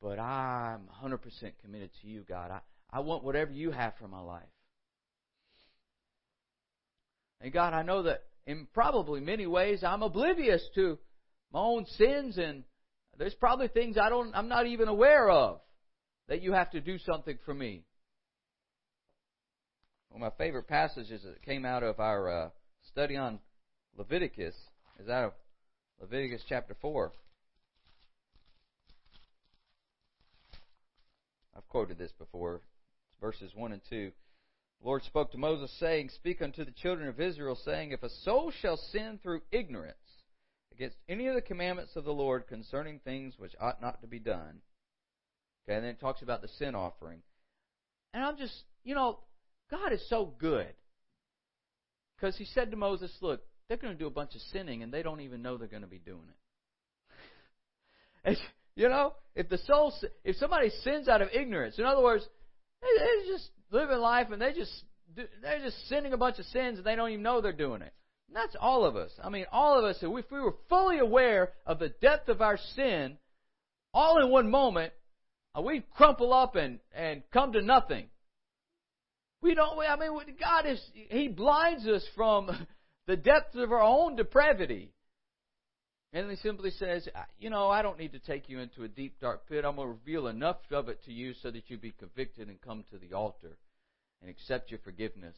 But 0.00 0.18
I'm 0.18 0.88
100% 1.02 1.18
committed 1.62 1.90
to 2.00 2.08
you, 2.08 2.24
God. 2.26 2.50
I, 2.50 2.60
I 2.92 3.00
want 3.00 3.24
whatever 3.24 3.52
you 3.52 3.70
have 3.70 3.94
for 3.98 4.08
my 4.08 4.20
life. 4.20 4.42
And 7.40 7.52
God, 7.52 7.72
I 7.72 7.82
know 7.82 8.02
that 8.02 8.24
in 8.46 8.66
probably 8.74 9.20
many 9.20 9.46
ways 9.46 9.82
I'm 9.84 10.02
oblivious 10.02 10.62
to 10.74 10.98
my 11.52 11.60
own 11.60 11.86
sins 11.96 12.36
and 12.36 12.64
there's 13.16 13.34
probably 13.34 13.68
things 13.68 13.96
I 13.98 14.08
don't 14.08 14.34
I'm 14.34 14.48
not 14.48 14.66
even 14.66 14.88
aware 14.88 15.30
of 15.30 15.60
that 16.28 16.42
you 16.42 16.52
have 16.52 16.70
to 16.70 16.80
do 16.80 16.98
something 16.98 17.38
for 17.44 17.54
me. 17.54 17.84
One 20.10 20.22
of 20.22 20.32
my 20.32 20.44
favorite 20.44 20.68
passages 20.68 21.22
that 21.22 21.42
came 21.42 21.64
out 21.64 21.82
of 21.82 22.00
our 22.00 22.28
uh, 22.28 22.48
study 22.90 23.16
on 23.16 23.38
Leviticus 23.96 24.54
is 24.98 25.08
out 25.08 25.24
of 25.24 25.32
Leviticus 26.00 26.42
chapter 26.48 26.76
4. 26.80 27.12
I've 31.56 31.68
quoted 31.68 31.98
this 31.98 32.12
before. 32.18 32.60
Verses 33.20 33.52
1 33.54 33.72
and 33.72 33.82
2. 33.90 34.10
The 34.80 34.86
Lord 34.86 35.02
spoke 35.04 35.32
to 35.32 35.38
Moses, 35.38 35.70
saying, 35.78 36.10
Speak 36.14 36.40
unto 36.40 36.64
the 36.64 36.70
children 36.70 37.08
of 37.08 37.20
Israel, 37.20 37.58
saying, 37.64 37.92
If 37.92 38.02
a 38.02 38.10
soul 38.24 38.52
shall 38.62 38.76
sin 38.76 39.18
through 39.22 39.42
ignorance 39.52 39.96
against 40.72 40.96
any 41.08 41.26
of 41.26 41.34
the 41.34 41.42
commandments 41.42 41.96
of 41.96 42.04
the 42.04 42.12
Lord 42.12 42.46
concerning 42.46 43.00
things 43.00 43.34
which 43.36 43.52
ought 43.60 43.82
not 43.82 44.00
to 44.00 44.06
be 44.06 44.18
done. 44.18 44.62
Okay, 45.64 45.76
and 45.76 45.84
then 45.84 45.90
it 45.90 46.00
talks 46.00 46.22
about 46.22 46.40
the 46.40 46.48
sin 46.58 46.74
offering. 46.74 47.20
And 48.14 48.24
I'm 48.24 48.38
just, 48.38 48.54
you 48.82 48.94
know, 48.94 49.18
God 49.70 49.92
is 49.92 50.02
so 50.08 50.32
good. 50.38 50.72
Because 52.16 52.36
he 52.36 52.46
said 52.46 52.70
to 52.70 52.76
Moses, 52.76 53.12
Look, 53.20 53.42
they're 53.68 53.76
going 53.76 53.92
to 53.92 53.98
do 53.98 54.06
a 54.06 54.10
bunch 54.10 54.34
of 54.34 54.40
sinning 54.52 54.82
and 54.82 54.92
they 54.92 55.02
don't 55.02 55.20
even 55.20 55.42
know 55.42 55.56
they're 55.56 55.68
going 55.68 55.82
to 55.82 55.88
be 55.88 55.98
doing 55.98 56.24
it. 58.26 58.38
you 58.76 58.88
know, 58.88 59.14
if 59.34 59.48
the 59.48 59.58
soul, 59.58 59.92
if 60.24 60.36
somebody 60.36 60.70
sins 60.82 61.08
out 61.08 61.22
of 61.22 61.28
ignorance, 61.32 61.78
in 61.78 61.84
other 61.84 62.02
words, 62.02 62.26
they, 62.82 62.88
they 62.98 63.28
just 63.32 63.50
living 63.70 63.98
life 63.98 64.28
and 64.30 64.40
they 64.40 64.52
just 64.52 64.72
they're 65.14 65.60
just 65.60 65.88
sinning 65.88 66.12
a 66.12 66.16
bunch 66.16 66.38
of 66.38 66.44
sins 66.46 66.78
and 66.78 66.84
they 66.84 66.94
don't 66.94 67.10
even 67.10 67.22
know 67.22 67.40
they're 67.40 67.52
doing 67.52 67.82
it. 67.82 67.92
And 68.28 68.36
that's 68.36 68.56
all 68.60 68.84
of 68.84 68.96
us. 68.96 69.10
I 69.22 69.28
mean, 69.28 69.46
all 69.50 69.78
of 69.78 69.84
us, 69.84 69.96
if 70.00 70.08
we 70.08 70.40
were 70.40 70.54
fully 70.68 70.98
aware 70.98 71.52
of 71.66 71.78
the 71.78 71.88
depth 71.88 72.28
of 72.28 72.40
our 72.40 72.58
sin, 72.76 73.18
all 73.92 74.22
in 74.22 74.30
one 74.30 74.50
moment, 74.50 74.92
uh, 75.56 75.62
we'd 75.62 75.90
crumple 75.90 76.32
up 76.32 76.54
and, 76.54 76.78
and 76.94 77.22
come 77.32 77.52
to 77.52 77.62
nothing. 77.62 78.06
We 79.42 79.54
don't, 79.54 79.78
I 79.78 79.96
mean, 79.96 80.12
God 80.38 80.66
is, 80.66 80.80
He 80.92 81.28
blinds 81.28 81.86
us 81.86 82.06
from 82.14 82.66
the 83.06 83.16
depths 83.16 83.56
of 83.56 83.72
our 83.72 83.82
own 83.82 84.14
depravity. 84.16 84.92
And 86.12 86.30
He 86.30 86.36
simply 86.36 86.70
says, 86.70 87.08
you 87.38 87.50
know, 87.50 87.68
I 87.68 87.82
don't 87.82 87.98
need 87.98 88.12
to 88.12 88.18
take 88.18 88.48
you 88.48 88.58
into 88.58 88.82
a 88.82 88.88
deep, 88.88 89.20
dark 89.20 89.48
pit. 89.48 89.64
I'm 89.64 89.76
going 89.76 89.88
to 89.88 89.94
reveal 89.94 90.26
enough 90.26 90.56
of 90.70 90.88
it 90.88 91.04
to 91.04 91.12
you 91.12 91.34
so 91.42 91.50
that 91.50 91.70
you 91.70 91.76
be 91.76 91.92
convicted 91.92 92.48
and 92.48 92.60
come 92.60 92.84
to 92.90 92.98
the 92.98 93.14
altar 93.14 93.56
and 94.20 94.28
accept 94.30 94.70
your 94.70 94.80
forgiveness. 94.80 95.36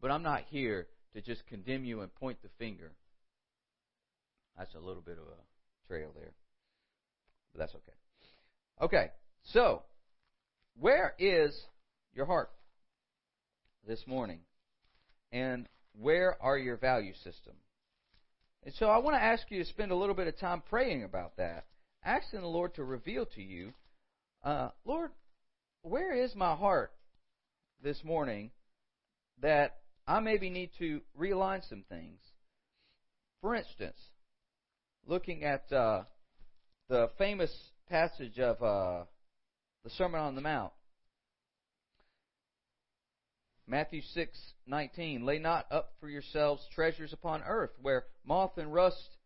But 0.00 0.10
I'm 0.10 0.22
not 0.22 0.42
here 0.48 0.86
to 1.14 1.20
just 1.20 1.46
condemn 1.46 1.84
you 1.84 2.00
and 2.00 2.14
point 2.14 2.38
the 2.42 2.48
finger. 2.58 2.92
That's 4.56 4.74
a 4.74 4.80
little 4.80 5.02
bit 5.02 5.18
of 5.18 5.24
a 5.24 5.88
trail 5.88 6.10
there. 6.14 6.32
But 7.52 7.60
that's 7.60 7.74
okay. 7.74 7.92
Okay, 8.80 9.10
so 9.44 9.82
where 10.78 11.14
is 11.18 11.58
your 12.14 12.26
heart 12.26 12.50
this 13.86 14.02
morning? 14.06 14.40
And 15.30 15.68
where 16.00 16.36
are 16.40 16.58
your 16.58 16.76
value 16.76 17.14
system? 17.24 17.54
And 18.64 18.74
so 18.74 18.86
I 18.86 18.98
want 18.98 19.16
to 19.16 19.22
ask 19.22 19.50
you 19.50 19.62
to 19.62 19.68
spend 19.68 19.90
a 19.90 19.96
little 19.96 20.14
bit 20.14 20.28
of 20.28 20.38
time 20.38 20.62
praying 20.68 21.02
about 21.02 21.36
that, 21.36 21.66
asking 22.04 22.40
the 22.40 22.46
Lord 22.46 22.74
to 22.74 22.84
reveal 22.84 23.26
to 23.34 23.42
you, 23.42 23.72
uh, 24.44 24.68
Lord, 24.84 25.10
where 25.82 26.12
is 26.14 26.34
my 26.34 26.54
heart 26.54 26.92
this 27.82 28.02
morning 28.04 28.50
that 29.40 29.78
I 30.06 30.20
maybe 30.20 30.50
need 30.50 30.70
to 30.78 31.00
realign 31.18 31.68
some 31.68 31.84
things. 31.88 32.20
For 33.40 33.56
instance, 33.56 33.98
looking 35.06 35.44
at 35.44 35.70
uh, 35.72 36.04
the 36.88 37.10
famous 37.18 37.52
passage 37.88 38.38
of 38.38 38.62
uh, 38.62 39.04
the 39.82 39.90
Sermon 39.90 40.20
on 40.20 40.36
the 40.36 40.40
Mount, 40.40 40.72
Matthew 43.66 44.02
six 44.02 44.38
nineteen, 44.66 45.24
lay 45.24 45.38
not 45.38 45.66
up 45.70 45.92
for 46.00 46.08
yourselves 46.08 46.66
treasures 46.74 47.12
upon 47.12 47.42
earth, 47.42 47.70
where 47.80 48.06
moth 48.24 48.58
and 48.58 48.72
rust 48.72 49.16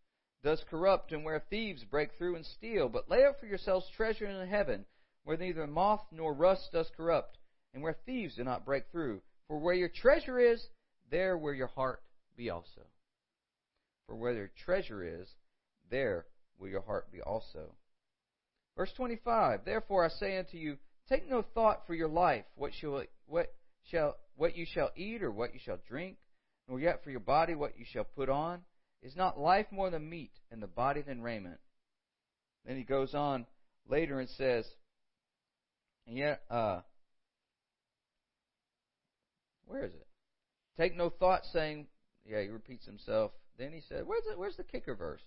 does 0.42 0.62
corrupt, 0.70 1.12
and 1.12 1.24
where 1.24 1.42
thieves 1.50 1.84
break 1.84 2.10
through 2.16 2.36
and 2.36 2.46
steal. 2.46 2.88
But 2.88 3.10
lay 3.10 3.24
up 3.24 3.40
for 3.40 3.46
yourselves 3.46 3.88
treasure 3.96 4.26
in 4.26 4.48
heaven, 4.48 4.84
where 5.24 5.36
neither 5.36 5.66
moth 5.66 6.04
nor 6.12 6.32
rust 6.32 6.70
does 6.72 6.90
corrupt, 6.96 7.38
and 7.74 7.82
where 7.82 7.96
thieves 8.06 8.36
do 8.36 8.44
not 8.44 8.64
break 8.64 8.84
through. 8.92 9.22
For 9.48 9.58
where 9.58 9.74
your 9.74 9.88
treasure 9.88 10.38
is, 10.38 10.64
there 11.10 11.36
will 11.36 11.54
your 11.54 11.66
heart 11.68 12.02
be 12.36 12.50
also. 12.50 12.82
For 14.06 14.14
where 14.14 14.34
your 14.34 14.50
treasure 14.64 15.02
is, 15.02 15.28
there 15.90 16.26
will 16.58 16.68
your 16.68 16.82
heart 16.82 17.10
be 17.10 17.20
also. 17.20 17.74
Verse 18.76 18.92
25, 18.96 19.64
Therefore 19.64 20.04
I 20.04 20.08
say 20.08 20.38
unto 20.38 20.58
you, 20.58 20.76
take 21.08 21.28
no 21.28 21.42
thought 21.42 21.86
for 21.86 21.94
your 21.94 22.08
life, 22.08 22.44
what 22.54 22.72
shall, 22.74 23.02
what 23.26 23.54
shall, 23.90 24.16
what 24.36 24.56
you 24.56 24.66
shall 24.66 24.90
eat 24.96 25.22
or 25.22 25.30
what 25.30 25.54
you 25.54 25.60
shall 25.64 25.78
drink, 25.88 26.16
nor 26.68 26.80
yet 26.80 27.02
for 27.02 27.10
your 27.10 27.20
body 27.20 27.54
what 27.54 27.78
you 27.78 27.84
shall 27.90 28.04
put 28.04 28.28
on. 28.28 28.60
Is 29.02 29.16
not 29.16 29.38
life 29.38 29.66
more 29.70 29.90
than 29.90 30.08
meat, 30.08 30.32
and 30.50 30.62
the 30.62 30.66
body 30.66 31.02
than 31.02 31.22
raiment? 31.22 31.60
Then 32.64 32.76
he 32.76 32.82
goes 32.82 33.14
on 33.14 33.46
later 33.88 34.18
and 34.18 34.28
says, 34.30 34.66
and 36.06 36.16
yet, 36.16 36.42
uh, 36.50 36.80
where 39.66 39.84
is 39.84 39.92
it? 39.92 40.06
Take 40.76 40.96
no 40.96 41.10
thought, 41.10 41.42
saying, 41.52 41.86
yeah, 42.24 42.42
he 42.42 42.48
repeats 42.48 42.86
himself. 42.86 43.32
Then 43.58 43.72
he 43.72 43.80
said, 43.88 44.06
where's 44.06 44.22
the, 44.28 44.38
where's 44.38 44.56
the 44.56 44.64
kicker 44.64 44.94
verse? 44.94 45.22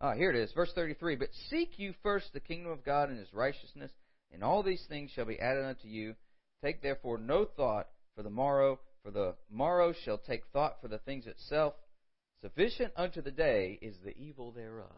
Ah, 0.00 0.14
here 0.14 0.30
it 0.30 0.36
is, 0.36 0.52
verse 0.52 0.70
33. 0.74 1.16
But 1.16 1.28
seek 1.48 1.78
you 1.78 1.94
first 2.02 2.32
the 2.32 2.40
kingdom 2.40 2.70
of 2.70 2.84
God 2.84 3.08
and 3.08 3.18
his 3.18 3.32
righteousness, 3.32 3.90
and 4.32 4.42
all 4.42 4.62
these 4.62 4.84
things 4.88 5.10
shall 5.10 5.24
be 5.24 5.38
added 5.38 5.64
unto 5.64 5.88
you. 5.88 6.14
Take 6.62 6.82
therefore 6.82 7.18
no 7.18 7.44
thought 7.44 7.88
for 8.14 8.22
the 8.22 8.30
morrow, 8.30 8.80
for 9.02 9.10
the 9.10 9.34
morrow 9.50 9.92
shall 10.04 10.18
take 10.18 10.42
thought 10.52 10.80
for 10.80 10.88
the 10.88 10.98
things 10.98 11.26
itself. 11.26 11.74
Sufficient 12.40 12.92
unto 12.96 13.22
the 13.22 13.30
day 13.30 13.78
is 13.80 13.96
the 14.04 14.16
evil 14.16 14.52
thereof. 14.52 14.90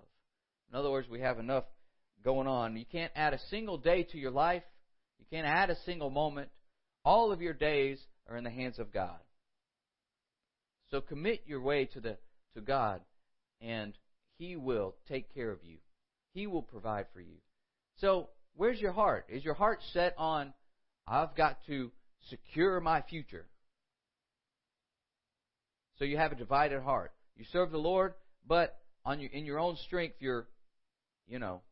In 0.70 0.78
other 0.78 0.90
words, 0.90 1.08
we 1.08 1.20
have 1.20 1.38
enough 1.38 1.64
going 2.24 2.46
on. 2.46 2.76
You 2.76 2.84
can't 2.90 3.12
add 3.14 3.34
a 3.34 3.40
single 3.50 3.78
day 3.78 4.02
to 4.04 4.18
your 4.18 4.30
life. 4.30 4.62
You 5.18 5.26
can't 5.30 5.46
add 5.46 5.70
a 5.70 5.76
single 5.84 6.10
moment. 6.10 6.50
All 7.04 7.32
of 7.32 7.40
your 7.40 7.54
days 7.54 8.00
are 8.28 8.36
in 8.36 8.44
the 8.44 8.50
hands 8.50 8.78
of 8.78 8.92
God. 8.92 9.18
So 10.90 11.00
commit 11.00 11.42
your 11.46 11.60
way 11.60 11.84
to 11.86 12.00
the 12.00 12.18
to 12.54 12.60
God 12.60 13.00
and 13.60 13.94
he 14.38 14.56
will 14.56 14.94
take 15.08 15.34
care 15.34 15.50
of 15.50 15.58
you. 15.62 15.78
He 16.32 16.46
will 16.46 16.62
provide 16.62 17.06
for 17.12 17.20
you. 17.20 17.36
So, 17.96 18.28
where's 18.58 18.78
your 18.78 18.92
heart? 18.92 19.24
Is 19.30 19.42
your 19.42 19.54
heart 19.54 19.80
set 19.94 20.14
on 20.18 20.52
I've 21.06 21.34
got 21.34 21.64
to 21.68 21.90
secure 22.28 22.78
my 22.80 23.00
future? 23.00 23.46
So 25.98 26.04
you 26.04 26.18
have 26.18 26.32
a 26.32 26.36
divided 26.36 26.82
heart. 26.82 27.12
You 27.36 27.46
serve 27.50 27.70
the 27.70 27.78
Lord, 27.78 28.12
but 28.46 28.78
on 29.06 29.20
your, 29.20 29.30
in 29.30 29.46
your 29.46 29.58
own 29.58 29.76
strength 29.86 30.16
you're 30.20 30.46
you 31.26 31.38
know 31.38 31.62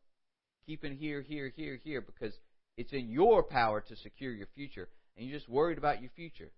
keeping 0.65 0.95
here, 0.97 1.21
here, 1.21 1.51
here, 1.55 1.79
here 1.83 2.01
because 2.01 2.33
it's 2.77 2.93
in 2.93 3.09
your 3.09 3.43
power 3.43 3.81
to 3.81 3.95
secure 3.97 4.31
your 4.31 4.47
future. 4.55 4.89
And 5.15 5.27
you're 5.27 5.37
just 5.37 5.49
worried 5.49 5.77
about 5.77 6.01
your 6.01 6.11
future. 6.15 6.51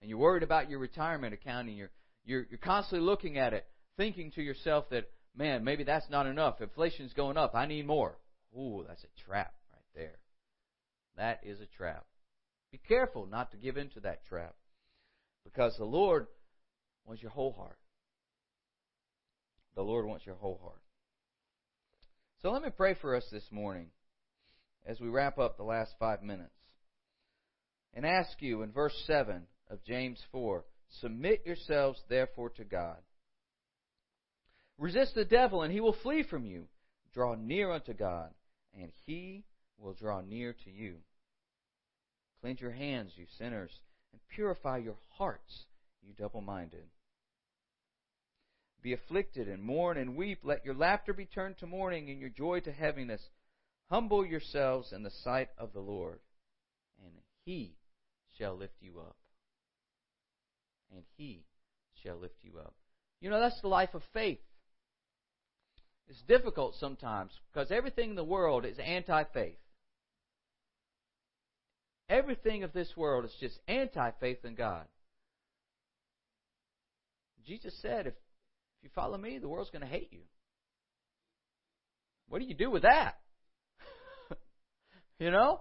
And 0.00 0.08
you're 0.08 0.18
worried 0.18 0.44
about 0.44 0.70
your 0.70 0.78
retirement 0.78 1.34
account 1.34 1.68
and 1.68 1.76
you're, 1.76 1.90
you're, 2.24 2.46
you're 2.48 2.58
constantly 2.58 3.04
looking 3.04 3.38
at 3.38 3.52
it, 3.52 3.66
thinking 3.96 4.30
to 4.32 4.42
yourself 4.42 4.88
that, 4.90 5.10
man, 5.36 5.64
maybe 5.64 5.82
that's 5.82 6.08
not 6.10 6.26
enough. 6.26 6.60
Inflation's 6.60 7.12
going 7.12 7.36
up. 7.36 7.54
I 7.54 7.66
need 7.66 7.86
more. 7.86 8.16
Ooh, 8.56 8.84
that's 8.86 9.04
a 9.04 9.20
trap 9.26 9.54
right 9.72 9.82
there. 9.94 10.18
That 11.16 11.40
is 11.42 11.60
a 11.60 11.66
trap. 11.66 12.04
Be 12.72 12.78
careful 12.78 13.26
not 13.26 13.50
to 13.50 13.56
give 13.56 13.76
into 13.76 14.00
that 14.00 14.24
trap. 14.26 14.54
Because 15.44 15.76
the 15.76 15.84
Lord 15.84 16.26
wants 17.04 17.22
your 17.22 17.32
whole 17.32 17.52
heart. 17.52 17.78
The 19.74 19.82
Lord 19.82 20.06
wants 20.06 20.26
your 20.26 20.34
whole 20.34 20.60
heart. 20.62 20.82
So 22.42 22.50
let 22.50 22.62
me 22.62 22.70
pray 22.74 22.94
for 23.00 23.14
us 23.14 23.24
this 23.30 23.46
morning 23.50 23.88
as 24.86 25.00
we 25.00 25.08
wrap 25.08 25.38
up 25.38 25.56
the 25.56 25.62
last 25.62 25.94
five 25.98 26.22
minutes. 26.22 26.54
And 27.92 28.06
ask 28.06 28.40
you 28.40 28.62
in 28.62 28.70
verse 28.70 28.94
7 29.06 29.42
of 29.68 29.84
James 29.84 30.20
4 30.32 30.64
Submit 31.00 31.42
yourselves 31.46 32.02
therefore 32.08 32.50
to 32.50 32.64
God. 32.64 32.98
Resist 34.78 35.14
the 35.14 35.24
devil, 35.24 35.62
and 35.62 35.72
he 35.72 35.80
will 35.80 35.96
flee 36.02 36.24
from 36.24 36.46
you. 36.46 36.66
Draw 37.12 37.36
near 37.36 37.70
unto 37.70 37.92
God, 37.92 38.30
and 38.78 38.90
he 39.06 39.44
will 39.78 39.94
draw 39.94 40.20
near 40.20 40.52
to 40.64 40.70
you. 40.70 40.96
Cleanse 42.40 42.60
your 42.60 42.70
hands, 42.70 43.12
you 43.16 43.26
sinners, 43.38 43.70
and 44.12 44.20
purify 44.34 44.78
your 44.78 44.96
hearts, 45.16 45.66
you 46.02 46.12
double 46.18 46.40
minded. 46.40 46.84
be 48.82 48.92
afflicted 48.92 49.48
and 49.48 49.62
mourn 49.62 49.96
and 49.98 50.16
weep. 50.16 50.38
Let 50.42 50.64
your 50.64 50.74
laughter 50.74 51.12
be 51.12 51.26
turned 51.26 51.58
to 51.58 51.66
mourning 51.66 52.08
and 52.10 52.18
your 52.20 52.30
joy 52.30 52.60
to 52.60 52.72
heaviness. 52.72 53.20
Humble 53.90 54.24
yourselves 54.24 54.92
in 54.92 55.02
the 55.02 55.10
sight 55.10 55.48
of 55.58 55.72
the 55.72 55.80
Lord, 55.80 56.20
and 57.04 57.12
he 57.44 57.74
shall 58.38 58.56
lift 58.56 58.76
you 58.80 59.00
up. 59.00 59.16
And 60.94 61.04
he 61.16 61.44
shall 62.02 62.16
lift 62.16 62.36
you 62.42 62.58
up. 62.58 62.74
You 63.20 63.30
know, 63.30 63.40
that's 63.40 63.60
the 63.60 63.68
life 63.68 63.94
of 63.94 64.02
faith. 64.12 64.38
It's 66.10 66.22
difficult 66.22 66.74
sometimes 66.80 67.30
because 67.52 67.70
everything 67.70 68.10
in 68.10 68.16
the 68.16 68.24
world 68.24 68.66
is 68.66 68.76
anti 68.80 69.22
faith. 69.32 69.58
Everything 72.08 72.64
of 72.64 72.72
this 72.72 72.92
world 72.96 73.24
is 73.24 73.34
just 73.38 73.56
anti 73.68 74.10
faith 74.18 74.44
in 74.44 74.56
God. 74.56 74.86
Jesus 77.46 77.72
said, 77.80 78.08
if, 78.08 78.14
if 78.14 78.82
you 78.82 78.90
follow 78.92 79.16
me, 79.16 79.38
the 79.38 79.48
world's 79.48 79.70
going 79.70 79.82
to 79.82 79.88
hate 79.88 80.08
you. 80.10 80.22
What 82.28 82.40
do 82.40 82.44
you 82.44 82.54
do 82.54 82.70
with 82.72 82.82
that? 82.82 83.14
you 85.20 85.30
know? 85.30 85.60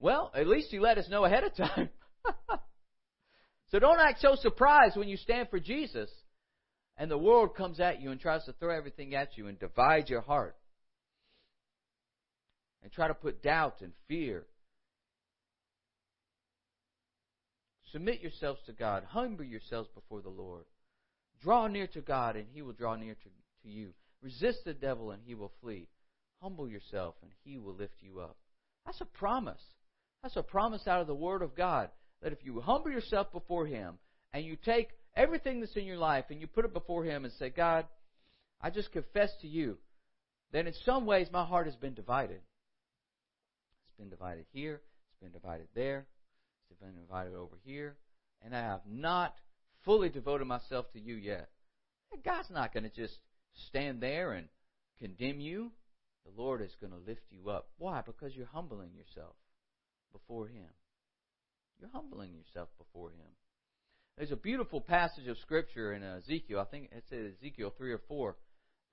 Well, 0.00 0.32
at 0.34 0.46
least 0.46 0.72
you 0.72 0.80
let 0.80 0.96
us 0.96 1.10
know 1.10 1.26
ahead 1.26 1.44
of 1.44 1.54
time. 1.54 1.90
so 3.70 3.78
don't 3.78 4.00
act 4.00 4.22
so 4.22 4.34
surprised 4.36 4.96
when 4.96 5.08
you 5.08 5.18
stand 5.18 5.48
for 5.50 5.60
Jesus 5.60 6.10
and 6.96 7.10
the 7.10 7.18
world 7.18 7.56
comes 7.56 7.80
at 7.80 8.00
you 8.00 8.10
and 8.10 8.20
tries 8.20 8.44
to 8.44 8.52
throw 8.52 8.76
everything 8.76 9.14
at 9.14 9.36
you 9.36 9.48
and 9.48 9.58
divide 9.58 10.08
your 10.08 10.20
heart 10.20 10.56
and 12.82 12.92
try 12.92 13.08
to 13.08 13.14
put 13.14 13.42
doubt 13.42 13.80
and 13.80 13.92
fear. 14.06 14.44
Submit 17.90 18.20
yourselves 18.20 18.60
to 18.66 18.72
God. 18.72 19.04
Humble 19.08 19.44
yourselves 19.44 19.88
before 19.94 20.20
the 20.20 20.28
Lord. 20.28 20.64
Draw 21.42 21.68
near 21.68 21.86
to 21.88 22.00
God, 22.00 22.36
and 22.36 22.46
He 22.52 22.62
will 22.62 22.72
draw 22.72 22.96
near 22.96 23.14
to, 23.14 23.28
to 23.62 23.68
you. 23.68 23.90
Resist 24.22 24.64
the 24.64 24.74
devil, 24.74 25.10
and 25.10 25.22
he 25.24 25.34
will 25.34 25.52
flee. 25.60 25.88
Humble 26.42 26.68
yourself, 26.68 27.14
and 27.22 27.30
He 27.44 27.58
will 27.58 27.74
lift 27.74 27.94
you 28.00 28.20
up. 28.20 28.36
That's 28.84 29.00
a 29.00 29.04
promise. 29.06 29.62
That's 30.22 30.36
a 30.36 30.42
promise 30.42 30.86
out 30.86 31.00
of 31.00 31.06
the 31.06 31.14
Word 31.14 31.42
of 31.42 31.54
God 31.54 31.90
that 32.22 32.32
if 32.32 32.38
you 32.42 32.60
humble 32.60 32.90
yourself 32.90 33.30
before 33.32 33.66
Him 33.66 33.98
and 34.32 34.44
you 34.44 34.56
take 34.56 34.88
everything 35.16 35.60
that's 35.60 35.76
in 35.76 35.84
your 35.84 35.96
life 35.96 36.26
and 36.30 36.40
you 36.40 36.46
put 36.46 36.64
it 36.64 36.72
before 36.72 37.04
Him 37.04 37.24
and 37.24 37.32
say, 37.34 37.50
God, 37.50 37.86
I 38.60 38.70
just 38.70 38.92
confess 38.92 39.30
to 39.42 39.48
you, 39.48 39.78
that 40.52 40.66
in 40.66 40.74
some 40.84 41.06
ways 41.06 41.28
my 41.32 41.44
heart 41.44 41.66
has 41.66 41.76
been 41.76 41.94
divided. 41.94 42.40
It's 43.86 43.98
been 43.98 44.10
divided 44.10 44.46
here, 44.52 44.80
it's 45.10 45.20
been 45.22 45.32
divided 45.32 45.68
there, 45.74 46.06
it's 46.70 46.80
been 46.80 46.94
divided 47.00 47.34
over 47.34 47.56
here, 47.64 47.96
and 48.42 48.54
I 48.54 48.60
have 48.60 48.82
not 48.88 49.34
fully 49.84 50.08
devoted 50.08 50.46
myself 50.46 50.90
to 50.92 51.00
you 51.00 51.14
yet. 51.14 51.48
God's 52.24 52.50
not 52.50 52.72
going 52.72 52.84
to 52.84 52.90
just 52.90 53.18
stand 53.68 54.00
there 54.00 54.32
and 54.32 54.48
condemn 54.98 55.40
you. 55.40 55.72
The 56.24 56.42
Lord 56.42 56.62
is 56.62 56.74
going 56.80 56.92
to 56.92 56.98
lift 57.06 57.22
you 57.30 57.50
up. 57.50 57.68
Why? 57.78 58.02
Because 58.04 58.34
you're 58.34 58.46
humbling 58.46 58.90
yourself 58.94 59.34
before 60.12 60.46
Him. 60.46 60.70
You're 61.80 61.90
humbling 61.92 62.30
yourself 62.32 62.68
before 62.78 63.10
Him. 63.10 63.30
There's 64.16 64.30
a 64.30 64.36
beautiful 64.36 64.80
passage 64.80 65.26
of 65.26 65.36
Scripture 65.38 65.92
in 65.92 66.04
Ezekiel. 66.04 66.60
I 66.60 66.64
think 66.64 66.90
it's 66.92 67.10
Ezekiel 67.10 67.72
3 67.76 67.92
or 67.92 68.00
4. 68.06 68.36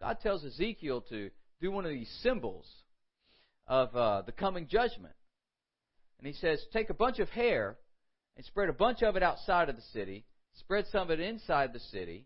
God 0.01 0.17
tells 0.21 0.43
Ezekiel 0.43 1.01
to 1.09 1.29
do 1.61 1.71
one 1.71 1.85
of 1.85 1.91
these 1.91 2.11
symbols 2.23 2.67
of 3.67 3.95
uh, 3.95 4.23
the 4.23 4.31
coming 4.31 4.67
judgment. 4.67 5.13
And 6.17 6.25
he 6.25 6.33
says, 6.33 6.59
Take 6.73 6.89
a 6.89 6.95
bunch 6.95 7.19
of 7.19 7.29
hair 7.29 7.77
and 8.35 8.43
spread 8.45 8.69
a 8.69 8.73
bunch 8.73 9.03
of 9.03 9.15
it 9.15 9.21
outside 9.21 9.69
of 9.69 9.75
the 9.75 9.83
city, 9.93 10.25
spread 10.55 10.85
some 10.91 11.03
of 11.03 11.11
it 11.11 11.19
inside 11.19 11.71
the 11.71 11.79
city, 11.79 12.25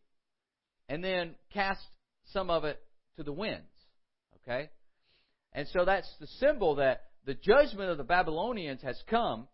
and 0.88 1.04
then 1.04 1.36
cast 1.54 1.82
some 2.32 2.50
of 2.50 2.64
it 2.64 2.82
to 3.18 3.24
the 3.24 3.34
winds. 3.34 3.68
Okay? 4.38 4.70
And 5.52 5.68
so 5.74 5.84
that's 5.84 6.10
the 6.22 6.28
symbol 6.40 6.76
that 6.76 7.04
the 7.26 7.34
judgment 7.34 7.90
of 7.90 7.98
the 7.98 8.04
Babylonians 8.06 8.82
has 8.84 9.02
come. 9.10 9.50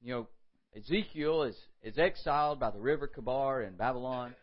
You 0.00 0.14
know, 0.14 0.28
Ezekiel 0.76 1.42
is, 1.42 1.56
is 1.82 1.98
exiled 1.98 2.60
by 2.60 2.70
the 2.70 2.78
river 2.78 3.08
Chebar 3.08 3.66
in 3.66 3.74
Babylon. 3.74 4.34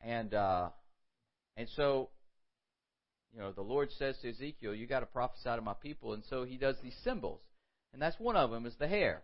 And, 0.00 0.34
uh, 0.34 0.68
and 1.56 1.68
so, 1.74 2.10
you 3.32 3.40
know, 3.40 3.52
the 3.52 3.62
Lord 3.62 3.90
says 3.98 4.16
to 4.22 4.30
Ezekiel, 4.30 4.74
you 4.74 4.86
got 4.86 5.00
to 5.00 5.06
prophesy 5.06 5.50
to 5.56 5.62
my 5.62 5.74
people. 5.74 6.12
And 6.12 6.22
so 6.28 6.44
he 6.44 6.56
does 6.56 6.76
these 6.82 6.96
symbols. 7.02 7.40
And 7.92 8.02
that's 8.02 8.18
one 8.18 8.36
of 8.36 8.50
them 8.50 8.66
is 8.66 8.74
the 8.78 8.88
hair. 8.88 9.22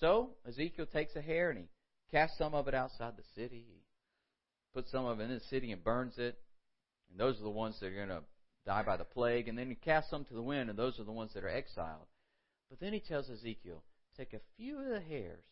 So 0.00 0.30
Ezekiel 0.48 0.86
takes 0.86 1.14
a 1.14 1.20
hair 1.20 1.50
and 1.50 1.58
he 1.58 1.64
casts 2.10 2.38
some 2.38 2.54
of 2.54 2.66
it 2.66 2.74
outside 2.74 3.12
the 3.16 3.40
city. 3.40 3.64
He 3.68 3.82
puts 4.74 4.90
some 4.90 5.04
of 5.04 5.20
it 5.20 5.24
in 5.24 5.30
the 5.30 5.40
city 5.50 5.70
and 5.70 5.84
burns 5.84 6.18
it. 6.18 6.38
And 7.10 7.20
those 7.20 7.38
are 7.38 7.44
the 7.44 7.50
ones 7.50 7.76
that 7.80 7.86
are 7.86 7.94
going 7.94 8.08
to 8.08 8.22
die 8.66 8.82
by 8.82 8.96
the 8.96 9.04
plague. 9.04 9.46
And 9.46 9.56
then 9.56 9.68
he 9.68 9.76
casts 9.76 10.10
some 10.10 10.24
to 10.24 10.34
the 10.34 10.42
wind, 10.42 10.70
and 10.70 10.78
those 10.78 10.98
are 10.98 11.04
the 11.04 11.12
ones 11.12 11.32
that 11.34 11.44
are 11.44 11.48
exiled. 11.48 12.06
But 12.68 12.80
then 12.80 12.92
he 12.92 13.00
tells 13.00 13.28
Ezekiel, 13.28 13.82
take 14.16 14.32
a 14.32 14.40
few 14.56 14.78
of 14.78 14.86
the 14.86 15.00
hairs 15.00 15.44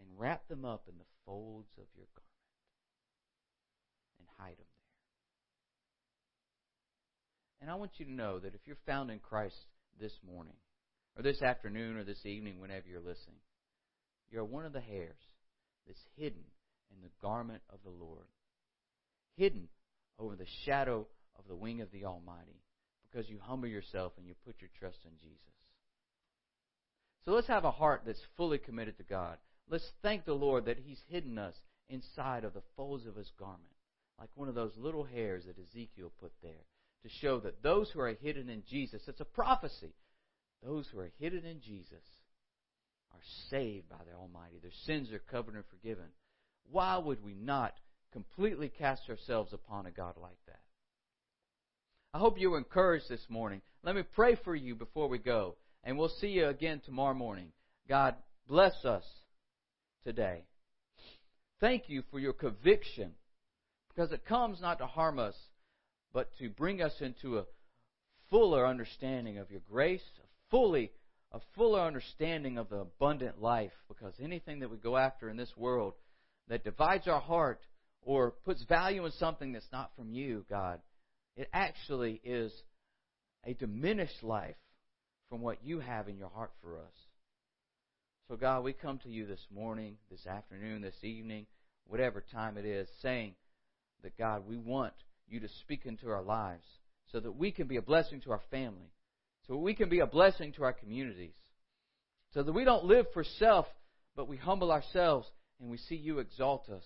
and 0.00 0.08
wrap 0.18 0.48
them 0.48 0.64
up 0.64 0.84
in 0.88 0.96
the 0.98 1.04
folds 1.26 1.70
of 1.78 1.84
your 1.94 2.06
garment 2.16 2.26
and 4.18 4.26
hide 4.38 4.56
them 4.56 4.66
there. 4.80 4.80
And 7.62 7.70
I 7.70 7.74
want 7.74 7.92
you 7.98 8.06
to 8.06 8.12
know 8.12 8.38
that 8.38 8.54
if 8.54 8.60
you're 8.66 8.76
found 8.86 9.10
in 9.10 9.18
Christ 9.18 9.66
this 10.00 10.18
morning, 10.26 10.56
or 11.16 11.22
this 11.22 11.42
afternoon, 11.42 11.96
or 11.96 12.04
this 12.04 12.24
evening, 12.24 12.60
whenever 12.60 12.88
you're 12.88 13.00
listening, 13.00 13.40
you're 14.30 14.44
one 14.44 14.64
of 14.64 14.72
the 14.72 14.80
hairs 14.80 15.18
that's 15.86 16.00
hidden 16.16 16.44
in 16.90 17.02
the 17.02 17.10
garment 17.20 17.62
of 17.68 17.80
the 17.84 17.90
Lord, 17.90 18.26
hidden 19.36 19.68
over 20.18 20.36
the 20.36 20.46
shadow 20.64 21.06
of 21.38 21.44
the 21.48 21.56
wing 21.56 21.80
of 21.80 21.90
the 21.90 22.04
Almighty, 22.04 22.62
because 23.02 23.28
you 23.28 23.38
humble 23.42 23.68
yourself 23.68 24.12
and 24.16 24.26
you 24.26 24.34
put 24.46 24.56
your 24.60 24.70
trust 24.78 24.98
in 25.04 25.12
Jesus. 25.18 25.36
So 27.24 27.32
let's 27.32 27.48
have 27.48 27.64
a 27.64 27.70
heart 27.70 28.02
that's 28.06 28.22
fully 28.36 28.58
committed 28.58 28.96
to 28.98 29.04
God. 29.04 29.36
Let's 29.70 29.88
thank 30.02 30.24
the 30.24 30.34
Lord 30.34 30.64
that 30.64 30.78
He's 30.84 31.00
hidden 31.08 31.38
us 31.38 31.54
inside 31.88 32.44
of 32.44 32.54
the 32.54 32.62
folds 32.76 33.06
of 33.06 33.14
His 33.14 33.30
garment, 33.38 33.62
like 34.18 34.30
one 34.34 34.48
of 34.48 34.54
those 34.56 34.76
little 34.76 35.04
hairs 35.04 35.44
that 35.46 35.58
Ezekiel 35.58 36.12
put 36.20 36.32
there, 36.42 36.66
to 37.02 37.08
show 37.20 37.38
that 37.40 37.62
those 37.62 37.88
who 37.90 38.00
are 38.00 38.14
hidden 38.20 38.48
in 38.48 38.64
Jesus, 38.68 39.02
it's 39.06 39.20
a 39.20 39.24
prophecy, 39.24 39.94
those 40.62 40.88
who 40.92 40.98
are 40.98 41.12
hidden 41.20 41.44
in 41.44 41.60
Jesus 41.60 42.04
are 43.12 43.20
saved 43.48 43.88
by 43.88 43.96
the 44.04 44.16
Almighty. 44.16 44.58
Their 44.60 44.70
sins 44.84 45.12
are 45.12 45.22
covered 45.30 45.54
and 45.54 45.64
forgiven. 45.70 46.06
Why 46.70 46.98
would 46.98 47.24
we 47.24 47.34
not 47.34 47.74
completely 48.12 48.68
cast 48.68 49.08
ourselves 49.08 49.52
upon 49.52 49.86
a 49.86 49.90
God 49.90 50.14
like 50.20 50.38
that? 50.46 50.60
I 52.12 52.18
hope 52.18 52.40
you 52.40 52.50
were 52.50 52.58
encouraged 52.58 53.08
this 53.08 53.24
morning. 53.28 53.62
Let 53.84 53.94
me 53.94 54.02
pray 54.02 54.36
for 54.44 54.54
you 54.54 54.74
before 54.74 55.08
we 55.08 55.18
go, 55.18 55.56
and 55.84 55.96
we'll 55.96 56.08
see 56.08 56.28
you 56.28 56.48
again 56.48 56.82
tomorrow 56.84 57.14
morning. 57.14 57.52
God 57.88 58.16
bless 58.48 58.84
us 58.84 59.04
today. 60.04 60.44
Thank 61.60 61.88
you 61.88 62.02
for 62.10 62.18
your 62.18 62.32
conviction 62.32 63.12
because 63.88 64.12
it 64.12 64.24
comes 64.24 64.60
not 64.60 64.78
to 64.78 64.86
harm 64.86 65.18
us, 65.18 65.34
but 66.12 66.30
to 66.38 66.48
bring 66.48 66.80
us 66.80 66.94
into 67.00 67.38
a 67.38 67.44
fuller 68.30 68.66
understanding 68.66 69.38
of 69.38 69.50
your 69.50 69.60
grace, 69.68 70.02
a 70.22 70.26
fully 70.50 70.90
a 71.32 71.40
fuller 71.54 71.80
understanding 71.80 72.58
of 72.58 72.68
the 72.68 72.78
abundant 72.78 73.40
life 73.40 73.72
because 73.88 74.14
anything 74.20 74.60
that 74.60 74.70
we 74.70 74.76
go 74.76 74.96
after 74.96 75.28
in 75.28 75.36
this 75.36 75.52
world 75.56 75.94
that 76.48 76.64
divides 76.64 77.06
our 77.06 77.20
heart 77.20 77.60
or 78.02 78.32
puts 78.44 78.64
value 78.64 79.04
in 79.04 79.12
something 79.12 79.52
that's 79.52 79.70
not 79.72 79.92
from 79.96 80.12
you, 80.12 80.44
God, 80.50 80.80
it 81.36 81.48
actually 81.52 82.20
is 82.24 82.52
a 83.44 83.54
diminished 83.54 84.22
life 84.22 84.56
from 85.28 85.40
what 85.40 85.64
you 85.64 85.78
have 85.78 86.08
in 86.08 86.18
your 86.18 86.30
heart 86.30 86.50
for 86.60 86.76
us. 86.76 86.92
So, 88.30 88.36
God, 88.36 88.62
we 88.62 88.72
come 88.72 88.98
to 88.98 89.08
you 89.08 89.26
this 89.26 89.44
morning, 89.52 89.96
this 90.08 90.24
afternoon, 90.24 90.82
this 90.82 91.02
evening, 91.02 91.46
whatever 91.88 92.22
time 92.32 92.56
it 92.58 92.64
is, 92.64 92.88
saying 93.02 93.34
that, 94.04 94.16
God, 94.16 94.44
we 94.46 94.56
want 94.56 94.92
you 95.28 95.40
to 95.40 95.48
speak 95.62 95.84
into 95.84 96.08
our 96.08 96.22
lives 96.22 96.62
so 97.10 97.18
that 97.18 97.32
we 97.32 97.50
can 97.50 97.66
be 97.66 97.76
a 97.76 97.82
blessing 97.82 98.20
to 98.20 98.30
our 98.30 98.42
family, 98.48 98.92
so 99.48 99.56
we 99.56 99.74
can 99.74 99.88
be 99.88 99.98
a 99.98 100.06
blessing 100.06 100.52
to 100.52 100.62
our 100.62 100.72
communities, 100.72 101.34
so 102.32 102.44
that 102.44 102.52
we 102.52 102.62
don't 102.62 102.84
live 102.84 103.06
for 103.12 103.24
self, 103.24 103.66
but 104.14 104.28
we 104.28 104.36
humble 104.36 104.70
ourselves 104.70 105.26
and 105.60 105.68
we 105.68 105.76
see 105.76 105.96
you 105.96 106.20
exalt 106.20 106.68
us. 106.68 106.84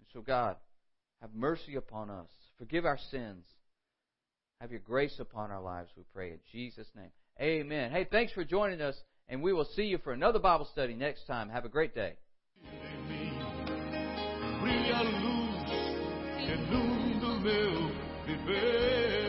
And 0.00 0.08
so, 0.12 0.22
God, 0.22 0.56
have 1.20 1.32
mercy 1.32 1.76
upon 1.76 2.10
us. 2.10 2.30
Forgive 2.58 2.84
our 2.84 2.98
sins. 3.12 3.44
Have 4.60 4.72
your 4.72 4.80
grace 4.80 5.20
upon 5.20 5.52
our 5.52 5.62
lives, 5.62 5.90
we 5.96 6.02
pray 6.12 6.32
in 6.32 6.40
Jesus' 6.50 6.88
name. 6.96 7.12
Amen. 7.40 7.92
Hey, 7.92 8.08
thanks 8.10 8.32
for 8.32 8.42
joining 8.42 8.80
us 8.80 8.96
and 9.28 9.42
we 9.42 9.52
will 9.52 9.64
see 9.76 9.84
you 9.84 9.98
for 9.98 10.12
another 10.12 10.38
Bible 10.38 10.64
study 10.72 10.94
next 10.94 11.26
time. 11.26 11.48
Have 11.50 11.64
a 11.64 11.68
great 11.68 11.94
day. 11.94 12.14
luz, 17.46 19.27